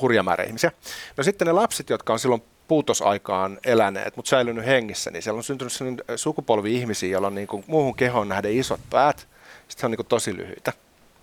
hurja 0.00 0.22
määrä 0.22 0.44
ihmisiä. 0.44 0.72
No 1.16 1.24
sitten 1.24 1.46
ne 1.46 1.52
lapset, 1.52 1.90
jotka 1.90 2.12
on 2.12 2.18
silloin 2.18 2.42
puutosaikaan 2.68 3.58
eläneet, 3.64 4.16
mutta 4.16 4.28
säilynyt 4.28 4.66
hengissä, 4.66 5.10
niin 5.10 5.22
siellä 5.22 5.38
on 5.38 5.44
syntynyt 5.44 5.72
sellainen 5.72 6.04
sukupolvi 6.16 6.74
ihmisiä, 6.76 7.10
joilla 7.10 7.26
on 7.26 7.34
niin 7.34 7.46
kuin 7.48 7.64
muuhun 7.66 7.94
kehoon 7.96 8.28
nähden 8.28 8.52
isot 8.52 8.80
päät, 8.90 9.18
sitten 9.18 9.80
se 9.80 9.86
on 9.86 9.90
niin 9.90 9.96
kuin 9.96 10.06
tosi 10.06 10.36
lyhyitä. 10.36 10.72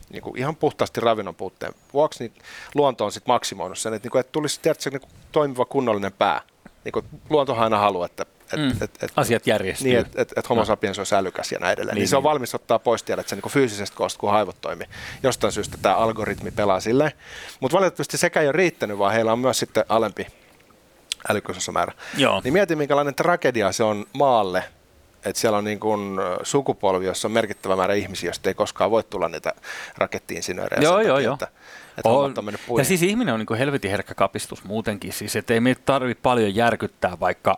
Niin 0.09 0.23
kuin 0.23 0.37
ihan 0.37 0.55
puhtaasti 0.55 1.01
ravinnon 1.01 1.35
puutteen 1.35 1.73
vuoksi, 1.93 2.23
niin 2.23 2.33
luonto 2.75 3.05
on 3.05 3.11
sitten 3.11 3.33
maksimoinut 3.33 3.77
sen, 3.77 3.93
että, 3.93 4.05
niin 4.05 4.11
kuin, 4.11 4.19
että 4.19 4.31
tulisi 4.31 4.59
tiedätkö, 4.61 4.89
niin 4.89 5.01
kuin 5.01 5.11
toimiva 5.31 5.65
kunnollinen 5.65 6.11
pää. 6.13 6.41
Niin 6.83 6.91
kuin 6.93 7.05
luontohan 7.29 7.63
aina 7.63 7.77
haluaa, 7.77 8.05
että, 8.05 8.23
että, 8.23 8.57
Mm. 8.57 8.69
että, 8.71 8.85
että 8.85 9.21
Asiat 9.21 9.47
järjestyy. 9.47 9.87
niin, 9.87 9.99
että 9.99 10.21
et, 10.21 10.33
et 10.37 10.49
homo 10.49 10.65
sapiens 10.65 10.97
olisi 10.97 11.15
älykäs 11.15 11.51
ja 11.51 11.59
näin 11.59 11.73
edelleen. 11.73 11.95
Niin, 11.95 12.01
Niin, 12.01 12.07
se 12.07 12.15
on 12.15 12.23
niin. 12.23 12.29
valmis 12.29 12.55
ottaa 12.55 12.79
pois 12.79 13.03
tiedät 13.03 13.27
sen 13.27 13.39
niin 13.43 13.51
fyysisestä 13.51 13.97
koosta, 13.97 14.19
kun 14.19 14.31
aivot 14.31 14.55
toimii. 14.61 14.87
Jostain 15.23 15.53
syystä 15.53 15.77
tämä 15.81 15.95
algoritmi 15.95 16.51
pelaa 16.51 16.79
silleen. 16.79 17.11
Mutta 17.59 17.77
valitettavasti 17.77 18.17
sekä 18.17 18.41
ei 18.41 18.47
ole 18.47 18.51
riittänyt, 18.51 18.97
vaan 18.97 19.13
heillä 19.13 19.31
on 19.33 19.39
myös 19.39 19.59
sitten 19.59 19.85
alempi 19.89 20.27
älykkyysosamäärä. 21.29 21.93
Joo. 22.17 22.41
Niin 22.43 22.53
mieti, 22.53 22.75
minkälainen 22.75 23.15
tragedia 23.15 23.71
se 23.71 23.83
on 23.83 24.05
maalle, 24.13 24.63
että 25.25 25.39
siellä 25.39 25.57
on 25.57 25.63
niin 25.63 25.79
kuin 25.79 26.19
sukupolvi, 26.43 27.05
jossa 27.05 27.27
on 27.27 27.31
merkittävä 27.31 27.75
määrä 27.75 27.93
ihmisiä, 27.93 28.27
joista 28.27 28.49
ei 28.49 28.53
koskaan 28.53 28.91
voi 28.91 29.03
tulla 29.03 29.29
niitä 29.29 29.53
rakettiinsinöörejä. 29.97 30.81
Joo, 30.81 30.99
joo, 31.01 31.15
takia, 31.15 31.25
joo. 31.25 31.33
Että, 31.33 31.47
että 31.97 32.09
hommat 32.09 32.37
on 32.37 32.45
mennyt 32.45 32.61
ja 32.61 32.67
puihin. 32.67 32.85
siis 32.85 33.03
ihminen 33.03 33.33
on 33.33 33.39
niin 33.39 33.57
helvetin 33.57 33.91
herkkä 33.91 34.15
kapistus 34.15 34.63
muutenkin, 34.63 35.13
siis 35.13 35.35
että 35.35 35.53
ei 35.53 35.59
meitä 35.59 35.81
tarvitse 35.85 36.21
paljon 36.21 36.55
järkyttää 36.55 37.19
vaikka 37.19 37.57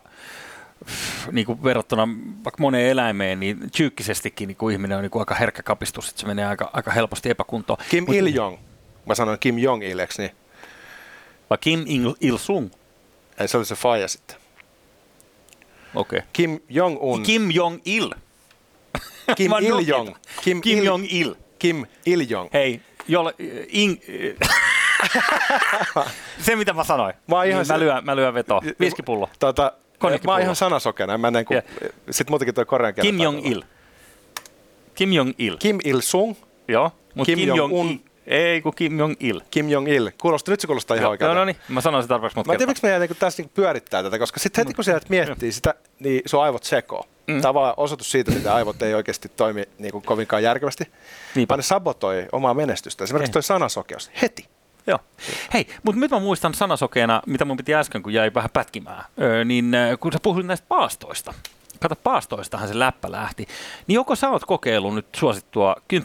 niin 1.31 1.45
kuin 1.45 1.63
verrattuna 1.63 2.07
vaikka 2.43 2.61
moneen 2.61 2.89
eläimeen, 2.89 3.39
niin 3.39 3.57
psyykkisestikin 3.71 4.47
niin 4.47 4.55
kuin 4.57 4.73
ihminen 4.73 4.97
on 4.97 5.01
niin 5.01 5.11
kuin 5.11 5.21
aika 5.21 5.35
herkkä 5.35 5.63
kapistus, 5.63 6.09
että 6.09 6.21
se 6.21 6.27
menee 6.27 6.45
aika, 6.45 6.69
aika 6.73 6.91
helposti 6.91 7.29
epäkuntoon. 7.29 7.79
Kim 7.89 8.05
Mut- 8.05 8.15
Il-jong, 8.15 8.57
mä 9.05 9.15
sanoin 9.15 9.39
Kim 9.39 9.55
Jong-ileksi, 9.57 10.17
niin 10.21 10.31
Vai 11.49 11.57
Kim 11.61 11.79
Il- 11.81 12.15
Il-sung? 12.21 12.69
Ei, 13.39 13.47
se 13.47 13.57
oli 13.57 13.65
se 13.65 13.75
faija 13.75 14.07
sitten. 14.07 14.37
Okei. 15.95 16.21
Kim 16.33 16.59
Jong-un. 16.69 17.23
Kim 17.23 17.51
Jong-il. 17.51 18.09
Kim 19.37 19.51
Il-jong. 19.61 20.07
nokitan. 20.07 20.15
Kim 20.43 20.61
Il- 20.65 20.83
Jong-il. 20.85 21.35
Kim 21.59 21.85
Il-jong. 22.05 22.49
Hei, 22.53 22.81
jolle, 23.07 23.33
in, 23.67 24.01
se 26.41 26.55
mitä 26.55 26.73
mä 26.73 26.83
sanoin. 26.83 27.13
Mä 27.27 27.43
ihan 27.43 27.57
niin 27.59 27.65
se- 27.65 27.73
mä, 27.73 27.79
lyön, 27.79 28.05
mä 28.05 28.15
lyön 28.15 28.33
vetoa. 28.33 28.61
Viskipullo. 28.79 29.29
Tota, 29.39 29.71
mä 30.25 30.31
oon 30.31 30.41
ihan 30.41 30.55
sanasokena. 30.55 31.13
en 31.13 31.21
Mä 31.21 31.31
näin, 31.31 31.45
kun, 31.45 31.55
Yeah. 31.55 31.93
Sitten 32.11 32.31
muutenkin 32.31 32.55
toi 32.55 32.65
korean 32.65 32.93
Kim. 32.95 33.19
Jong-il. 33.19 33.63
Kim 34.95 35.11
Jong-il. 35.13 35.57
Kim 35.57 35.79
Il-sung, 35.83 36.35
Joo. 36.67 36.91
Kim 37.25 37.39
Kim, 37.39 37.55
Jong-un. 37.55 38.01
Ei, 38.27 38.61
kun 38.61 38.73
Kim 38.75 38.99
Jong-il. 38.99 39.41
Kim 39.51 39.69
Jong-il. 39.69 40.11
Kuulostaa, 40.21 40.51
nyt 40.51 40.59
se 40.59 40.67
kuulostaa 40.67 40.95
ihan 40.95 41.03
Joo, 41.03 41.11
oikealta. 41.11 41.35
no 41.39 41.45
niin, 41.45 41.57
mä 41.69 41.81
sanoin 41.81 42.03
se 42.03 42.07
tarpeeksi 42.07 42.35
monta 42.35 42.47
Mä 42.49 42.53
en 42.53 42.57
tiedä, 42.57 42.69
miksi 42.69 42.83
meidän 42.83 43.01
niin 43.01 43.17
tässä 43.19 43.43
niin 43.43 43.51
pyörittää 43.53 44.03
tätä, 44.03 44.19
koska 44.19 44.39
sitten 44.39 44.65
heti 44.65 44.73
kun 44.73 44.83
sä 44.83 44.97
et 44.97 45.09
miettii 45.09 45.51
sitä, 45.51 45.73
niin 45.99 46.21
sun 46.25 46.43
aivot 46.43 46.63
sekoo. 46.63 47.05
Mm. 47.27 47.41
Tämä 47.41 47.49
on 47.49 47.55
vaan 47.55 47.73
osoitus 47.77 48.11
siitä, 48.11 48.31
että 48.35 48.55
aivot 48.55 48.81
ei 48.81 48.93
oikeasti 48.93 49.29
toimi 49.35 49.63
niin 49.79 49.91
kuin 49.91 50.01
kovinkaan 50.01 50.43
järkevästi, 50.43 50.83
Niinpä. 51.35 51.51
vaan 51.51 51.59
ne 51.59 51.63
sabotoi 51.63 52.25
omaa 52.31 52.53
menestystä. 52.53 53.03
Esimerkiksi 53.03 53.29
Ei. 53.29 53.33
toi 53.33 53.43
sanasokeus. 53.43 54.11
Heti. 54.21 54.45
Joo. 54.87 54.99
Hei, 55.53 55.67
mutta 55.83 55.99
nyt 56.01 56.11
mä 56.11 56.19
muistan 56.19 56.53
sanasokeena, 56.53 57.21
mitä 57.25 57.45
mun 57.45 57.57
piti 57.57 57.75
äsken, 57.75 58.03
kun 58.03 58.13
jäi 58.13 58.33
vähän 58.33 58.49
pätkimään, 58.53 59.05
öö, 59.21 59.43
niin 59.45 59.75
kun 59.99 60.11
sä 60.13 60.19
puhuit 60.23 60.45
näistä 60.45 60.65
paastoista, 60.69 61.33
kato 61.79 61.95
paastoistahan 61.95 62.67
se 62.67 62.79
läppä 62.79 63.11
lähti, 63.11 63.47
niin 63.87 63.93
joko 63.95 64.15
sä 64.15 64.29
oot 64.29 64.45
kokeillut 64.45 64.95
nyt 64.95 65.07
suosittua 65.15 65.75
10-14 65.93 65.97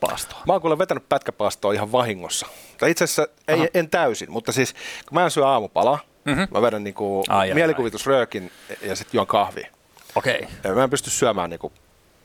paastoa? 0.00 0.38
Mä 0.46 0.52
oon 0.52 0.60
kuule 0.62 0.78
vetänyt 0.78 1.08
pätkäpaastoa 1.08 1.72
ihan 1.72 1.92
vahingossa. 1.92 2.46
Tai 2.78 2.90
itse 2.90 3.04
asiassa 3.04 3.26
ei, 3.48 3.68
en 3.74 3.90
täysin, 3.90 4.30
mutta 4.32 4.52
siis 4.52 4.72
kun 5.08 5.14
mä 5.18 5.24
en 5.24 5.30
syö 5.30 5.46
aamupalaa, 5.46 5.98
Mhm. 6.24 6.30
mm-hmm. 6.38 6.48
mä 6.54 6.62
vedän 6.62 6.84
niinku 6.84 7.24
Ai, 7.28 7.54
mielikuvitusröökin 7.54 8.50
ja 8.82 8.96
sitten 8.96 9.18
juon 9.18 9.26
kahvia. 9.26 9.68
Okei. 10.14 10.46
Ja 10.64 10.74
Mä 10.74 10.82
en 10.84 10.90
pysty 10.90 11.10
syömään 11.10 11.50
niinku 11.50 11.72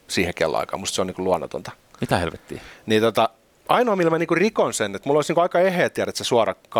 siihen 0.07 0.33
kelloaikaan, 0.33 0.79
musta 0.79 0.95
se 0.95 1.01
on 1.01 1.07
niinku 1.07 1.23
luonnotonta. 1.23 1.71
Mitä 2.01 2.17
helvettiä? 2.17 2.61
Niin 2.85 3.01
tota, 3.01 3.29
ainoa, 3.69 3.95
millä 3.95 4.09
mä 4.11 4.17
niinku 4.17 4.35
rikon 4.35 4.73
sen, 4.73 4.95
että 4.95 5.09
mulla 5.09 5.17
olisi 5.17 5.31
niinku 5.31 5.41
aika 5.41 5.59
eheä 5.59 5.89
tiedä, 5.89 6.09
että 6.09 6.17
se 6.17 6.23
suora 6.23 6.55
8-12 6.69 6.77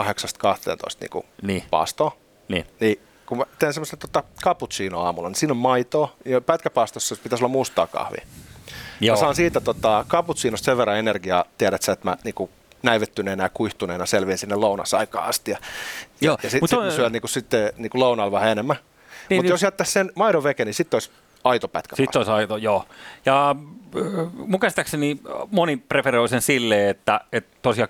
niinku 1.00 1.26
Niin. 1.42 1.64
paastoa. 1.72 2.12
Niin. 2.48 2.66
Niin 2.80 3.00
kun 3.26 3.38
mä 3.38 3.44
teen 3.60 3.74
semmoista 3.74 3.98
tota, 3.98 4.24
cappuccino 4.44 5.02
aamulla, 5.02 5.30
niin 5.30 5.36
siinä 5.36 5.52
on 5.52 5.58
maitoa 5.58 6.16
ja 6.26 6.42
pätkäpaastossa 6.42 7.16
pitäisi 7.24 7.44
olla 7.46 7.52
mustaa 7.52 7.88
kahvia. 7.88 8.26
Joo. 9.02 9.16
Mä 9.16 9.20
saan 9.20 9.36
siitä 9.36 9.62
tota, 9.62 10.06
cappuccinosta 10.10 10.66
sen 10.66 10.78
verran 10.78 10.98
energiaa, 10.98 11.46
tiedät 11.58 11.82
sä, 11.82 11.92
että 11.92 12.10
mä 12.10 12.18
niinku, 12.24 12.50
näivettyneenä 12.84 13.44
ja 13.44 13.50
kuihtuneena 13.50 14.06
selviän 14.06 14.38
sinne 14.38 14.56
lounasaikaan 14.56 15.28
asti. 15.30 15.52
Ja, 15.52 15.58
Joo, 16.22 16.38
ja 16.44 16.50
sitten 16.50 16.64
mut 16.64 16.70
sit 16.70 16.80
toi- 16.80 16.86
mä 16.86 16.92
syön 16.92 17.12
niinku, 17.12 17.28
sitten 17.28 17.74
niinku 17.78 18.00
lounaalla 18.00 18.32
vähän 18.32 18.50
enemmän. 18.52 18.76
Niin, 19.30 19.38
Mutta 19.38 19.44
niin. 19.44 19.50
jos 19.50 19.62
jättäisi 19.62 19.92
sen 19.92 20.12
maidon 20.16 20.44
veke, 20.44 20.66
niin 20.66 20.74
sitten 20.74 20.96
olisi 20.96 21.12
aito 21.46 21.68
pätkäpaasto. 21.68 22.04
Sitten 22.04 22.20
olisi 22.20 22.32
aito, 22.32 22.58
joo. 22.58 22.86
Ja 23.26 23.50
äh, 23.50 23.58
mun 24.34 24.60
käsittääkseni 24.60 25.20
moni 25.52 25.78
preferoi 25.78 26.30
sen 26.30 26.42
silleen, 26.42 26.90
että, 26.90 27.22
että 27.32 27.58
tosiaan 27.62 27.90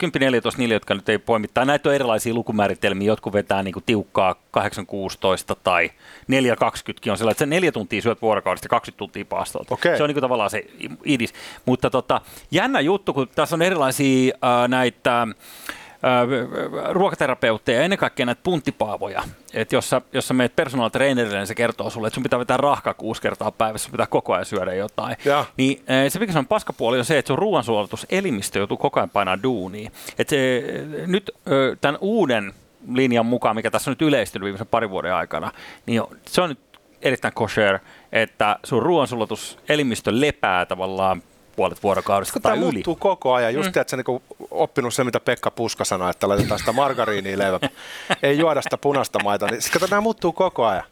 10-14 0.53 0.57
niille, 0.57 0.73
jotka 0.73 0.93
nyt 0.93 1.09
ei 1.09 1.17
poimittaa. 1.17 1.65
Näitä 1.65 1.89
on 1.89 1.95
erilaisia 1.95 2.33
lukumääritelmiä. 2.33 3.07
Jotkut 3.07 3.33
vetää 3.33 3.63
niin 3.63 3.73
kuin 3.73 3.83
tiukkaa 3.85 4.35
8-16 4.57 5.55
tai 5.63 5.89
4-20 5.89 5.93
on 7.11 7.17
sellainen, 7.17 7.31
että 7.31 7.39
se 7.39 7.45
neljä 7.45 7.71
tuntia 7.71 8.01
syöt 8.01 8.21
vuorokaudesta 8.21 8.65
ja 8.65 8.69
20 8.69 8.97
tuntia 8.97 9.25
paastolta. 9.25 9.73
Okei. 9.73 9.97
Se 9.97 10.03
on 10.03 10.09
niin 10.09 10.15
kuin 10.15 10.21
tavallaan 10.21 10.49
se 10.49 10.65
idis. 11.05 11.33
Mutta 11.65 11.89
tota, 11.89 12.21
jännä 12.51 12.79
juttu, 12.79 13.13
kun 13.13 13.27
tässä 13.35 13.55
on 13.55 13.61
erilaisia 13.61 14.33
äh, 14.43 14.69
näitä 14.69 15.21
äh, 15.21 15.27
ruokaterapeutteja 16.89 17.77
ja 17.77 17.83
ennen 17.83 17.99
kaikkea 17.99 18.25
näitä 18.25 18.41
punttipaavoja. 18.43 19.23
Että 19.53 19.75
jos 19.75 19.89
sä, 19.89 20.01
jos 20.13 20.27
sä 20.27 20.33
meet 20.33 20.55
personal 20.55 20.89
trainerille, 20.89 21.37
niin 21.37 21.47
se 21.47 21.55
kertoo 21.55 21.89
sulle, 21.89 22.07
että 22.07 22.15
sun 22.15 22.23
pitää 22.23 22.39
vetää 22.39 22.57
rahkaa 22.57 22.93
kuusi 22.93 23.21
kertaa 23.21 23.51
päivässä, 23.51 23.85
sun 23.85 23.91
pitää 23.91 24.07
koko 24.07 24.33
ajan 24.33 24.45
syödä 24.45 24.73
jotain. 24.73 25.17
Ja. 25.25 25.45
Niin 25.57 25.83
se 26.09 26.19
mikä 26.19 26.33
se 26.33 26.39
on 26.39 26.47
paskapuoli 26.47 26.99
on 26.99 27.05
se, 27.05 27.17
että 27.17 27.27
sun 27.27 27.39
ruoansuolatuselimistö 27.39 28.59
joutuu 28.59 28.77
koko 28.77 28.99
ajan 28.99 29.09
painaa 29.09 29.43
duunia. 29.43 29.91
Et 30.17 30.29
se, 30.29 30.63
nyt 31.07 31.31
tämän 31.81 31.97
uuden 32.01 32.53
linjan 32.93 33.25
mukaan, 33.25 33.55
mikä 33.55 33.71
tässä 33.71 33.91
on 33.91 33.91
nyt 33.91 34.01
yleistynyt 34.01 34.43
viimeisen 34.43 34.67
parin 34.67 34.89
vuoden 34.89 35.13
aikana, 35.13 35.51
niin 35.85 36.01
se 36.25 36.41
on 36.41 36.49
nyt 36.49 36.59
erittäin 37.01 37.33
kosher, 37.33 37.79
että 38.11 38.59
sun 38.63 38.83
ruoansulatuselimistö 38.83 40.11
lepää 40.13 40.65
tavallaan 40.65 41.23
puolet 41.55 41.83
vuorokaudesta 41.83 42.33
kun 42.33 42.41
tai 42.41 42.51
tämä 42.51 42.65
yli. 42.65 42.71
muuttuu 42.73 42.95
koko 42.95 43.33
ajan. 43.33 43.53
Just 43.53 43.69
mm. 43.69 43.73
tiedät, 43.73 43.89
sä 43.89 43.97
niinku 43.97 44.23
oppinut 44.51 44.93
se, 44.93 45.03
mitä 45.03 45.19
Pekka 45.19 45.51
Puska 45.51 45.85
sanoi, 45.85 46.09
että 46.09 46.29
laitetaan 46.29 46.59
sitä 46.59 46.71
margariinia 46.71 47.37
leivä. 47.37 47.59
Ei 48.23 48.37
juoda 48.37 48.61
sitä 48.61 48.77
punaista 48.77 49.19
maitoa. 49.23 49.49
Niin, 49.49 49.61
kato, 49.73 49.87
nämä 49.89 50.01
muuttuu 50.01 50.33
koko 50.33 50.65
ajan. 50.65 50.83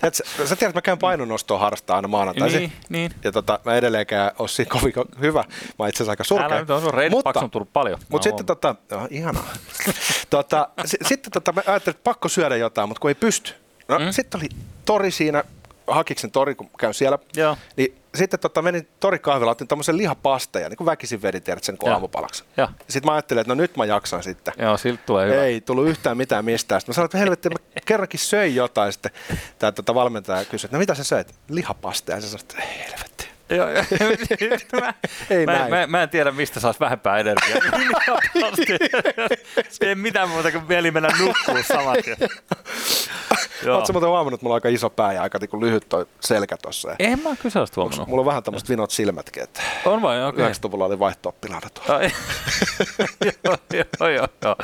Tiedät, 0.00 0.14
sä, 0.14 0.24
tiedät, 0.36 0.52
että 0.52 0.72
mä 0.74 0.82
käyn 0.82 0.98
painonnostoa 0.98 1.58
harrastaa 1.58 1.96
aina 1.96 2.08
maanantaisin. 2.08 2.58
Niin, 2.58 2.72
niin. 2.88 3.12
Ja 3.24 3.32
tota, 3.32 3.60
mä 3.64 3.74
edelleenkään 3.74 4.30
ole 4.38 4.48
siinä 4.48 4.70
kovin 4.70 4.92
ko- 4.96 5.20
hyvä. 5.20 5.40
Mä 5.48 5.74
oon 5.78 5.88
itse 5.88 5.96
asiassa 5.96 6.12
aika 6.12 6.24
surkea. 6.24 6.46
Älä 6.46 6.60
nyt 6.60 6.70
on 6.70 6.80
sun 6.80 6.94
reidit 6.94 7.24
paksuntunut 7.24 7.72
paljon. 7.72 7.98
Mutta 8.08 8.24
sitten 8.24 8.46
tota, 8.46 8.74
oh, 8.92 9.06
ihanaa. 9.10 9.48
tota, 10.30 10.68
s- 10.86 10.96
sitten 11.08 11.32
tota, 11.32 11.52
mä 11.52 11.62
ajattelin, 11.66 11.96
että 11.96 12.04
pakko 12.04 12.28
syödä 12.28 12.56
jotain, 12.56 12.88
mutta 12.88 13.00
kun 13.00 13.10
ei 13.10 13.14
pysty. 13.14 13.52
No 13.88 13.98
mm. 13.98 14.10
sitten 14.10 14.40
oli 14.40 14.48
tori 14.84 15.10
siinä, 15.10 15.44
Hakiksen 15.86 16.30
tori, 16.30 16.54
kun 16.54 16.70
käyn 16.78 16.94
siellä. 16.94 17.18
Joo. 17.36 17.56
Niin 17.76 17.96
sitten 18.16 18.40
tota, 18.40 18.62
menin 18.62 18.88
torikahvilla, 19.00 19.50
otin 19.50 19.68
tämmöisen 19.68 19.96
lihapasteja, 19.96 20.68
niin 20.68 20.76
kuin 20.76 20.86
väkisin 20.86 21.22
vedin 21.22 21.42
tiedät 21.42 21.64
sen 21.64 21.78
kun 21.78 21.92
aamupalaksi. 21.92 22.44
Sitten 22.88 23.08
mä 23.10 23.14
ajattelin, 23.14 23.40
että 23.40 23.54
no 23.54 23.54
nyt 23.54 23.76
mä 23.76 23.84
jaksan 23.84 24.22
sitten. 24.22 24.54
Joo, 24.58 24.76
siltä 24.76 25.02
tulee 25.06 25.26
hyvä. 25.26 25.44
Ei 25.44 25.60
tullut 25.60 25.88
yhtään 25.88 26.16
mitään 26.16 26.44
mistään. 26.44 26.80
Sitten 26.80 26.92
mä 26.92 26.94
sanoin, 26.94 27.06
että 27.06 27.18
helvetti, 27.18 27.50
mä 27.50 27.56
kerrankin 27.86 28.20
söin 28.20 28.54
jotain. 28.54 28.92
Sitten 28.92 29.12
tämä 29.58 29.72
tota, 29.72 29.94
valmentaja 29.94 30.44
kysyi, 30.44 30.66
että 30.66 30.76
no 30.76 30.78
mitä 30.78 30.94
sä 30.94 31.04
söit? 31.04 31.34
Lihapasteja. 31.48 32.16
Ja 32.16 32.22
sä 32.22 32.28
sanoit, 32.28 32.42
että 32.42 32.62
ei 32.62 32.84
helvetti. 32.84 33.16
Joo, 33.50 33.70
joo. 33.70 33.84
mä, 34.80 34.94
Ei 35.36 35.46
mä, 35.46 35.52
näin. 35.52 35.70
mä, 35.70 35.86
mä, 35.86 36.02
en 36.02 36.08
tiedä, 36.08 36.30
mistä 36.30 36.60
saisi 36.60 36.80
vähempää 36.80 37.18
energiaa. 37.18 37.60
Tee 39.78 39.94
mitään 40.06 40.28
muuta 40.28 40.52
kuin 40.52 40.64
mieli 40.68 40.90
mennä 40.90 41.08
nukkuun 41.18 41.64
saman 41.64 41.96
tien. 42.04 42.16
Oletko 43.66 43.92
muuten 43.92 44.08
huomannut, 44.08 44.34
että 44.34 44.44
mulla 44.44 44.54
on 44.54 44.56
aika 44.56 44.68
iso 44.68 44.90
pää 44.90 45.12
ja 45.12 45.22
aika 45.22 45.38
niin 45.38 45.60
lyhyt 45.60 45.88
toi 45.88 46.06
selkä 46.20 46.56
tossa. 46.56 46.96
En 46.98 47.18
mä 47.18 47.36
kyllä 47.36 47.50
sellaista 47.50 47.80
huomannut. 47.80 48.08
Mulla 48.08 48.20
on 48.20 48.26
vähän 48.26 48.42
tämmöiset 48.42 48.68
vinot 48.68 48.90
silmätkin, 48.90 49.42
että 49.42 49.62
On 49.84 50.02
vai? 50.02 50.24
Okei. 50.24 50.48
90-luvulla 50.48 50.84
oli 50.84 50.98
vaihto-oppilaana 50.98 51.68
tuolla. 51.74 51.94
Okay. 51.96 52.10
joo, 53.44 53.56
joo, 53.72 54.10
joo, 54.10 54.28
joo. 54.44 54.56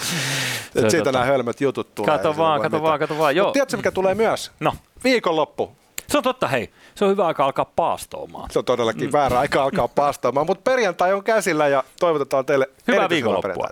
Siitä 0.91 1.11
tota- 1.11 1.13
nämä 1.13 1.25
hölmöt 1.25 1.61
jutut 1.61 1.95
tulee. 1.95 2.17
Kato 2.17 2.37
vaan, 2.37 2.61
kato 2.61 2.69
mitään. 2.69 2.83
vaan, 2.83 2.99
kato 2.99 3.19
vaan, 3.19 3.37
joo. 3.37 3.47
Mut 3.47 3.53
tiedätkö, 3.53 3.77
mikä 3.77 3.91
tulee 3.91 4.15
myös? 4.15 4.53
No, 4.61 4.73
Viikonloppu. 5.05 5.77
se 6.09 6.19
on 6.19 6.25
totta, 6.25 6.49
hei. 6.49 6.71
Se 6.95 7.05
on 7.05 7.11
hyvä 7.11 7.27
aika 7.27 7.45
alkaa 7.45 7.65
paastoamaan. 7.65 8.51
Se 8.51 8.59
on 8.59 8.65
todellakin 8.65 9.09
mm. 9.09 9.13
väärä 9.13 9.39
aika 9.39 9.63
alkaa 9.63 9.89
paastoamaan, 10.03 10.47
mutta 10.47 10.71
perjantai 10.71 11.13
on 11.13 11.25
käsillä 11.25 11.69
ja 11.69 11.85
toivotetaan 12.01 12.47
teille 12.47 12.69
Hyvää 12.89 13.09
viikonloppua. 13.09 13.69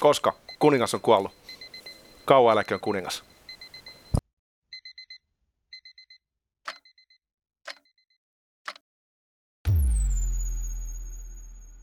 Koska 0.00 0.32
kuningas 0.58 0.94
on 0.94 1.00
kuollut. 1.00 1.32
Kauan 2.24 2.64
on 2.72 2.80
kuningas. 2.80 3.31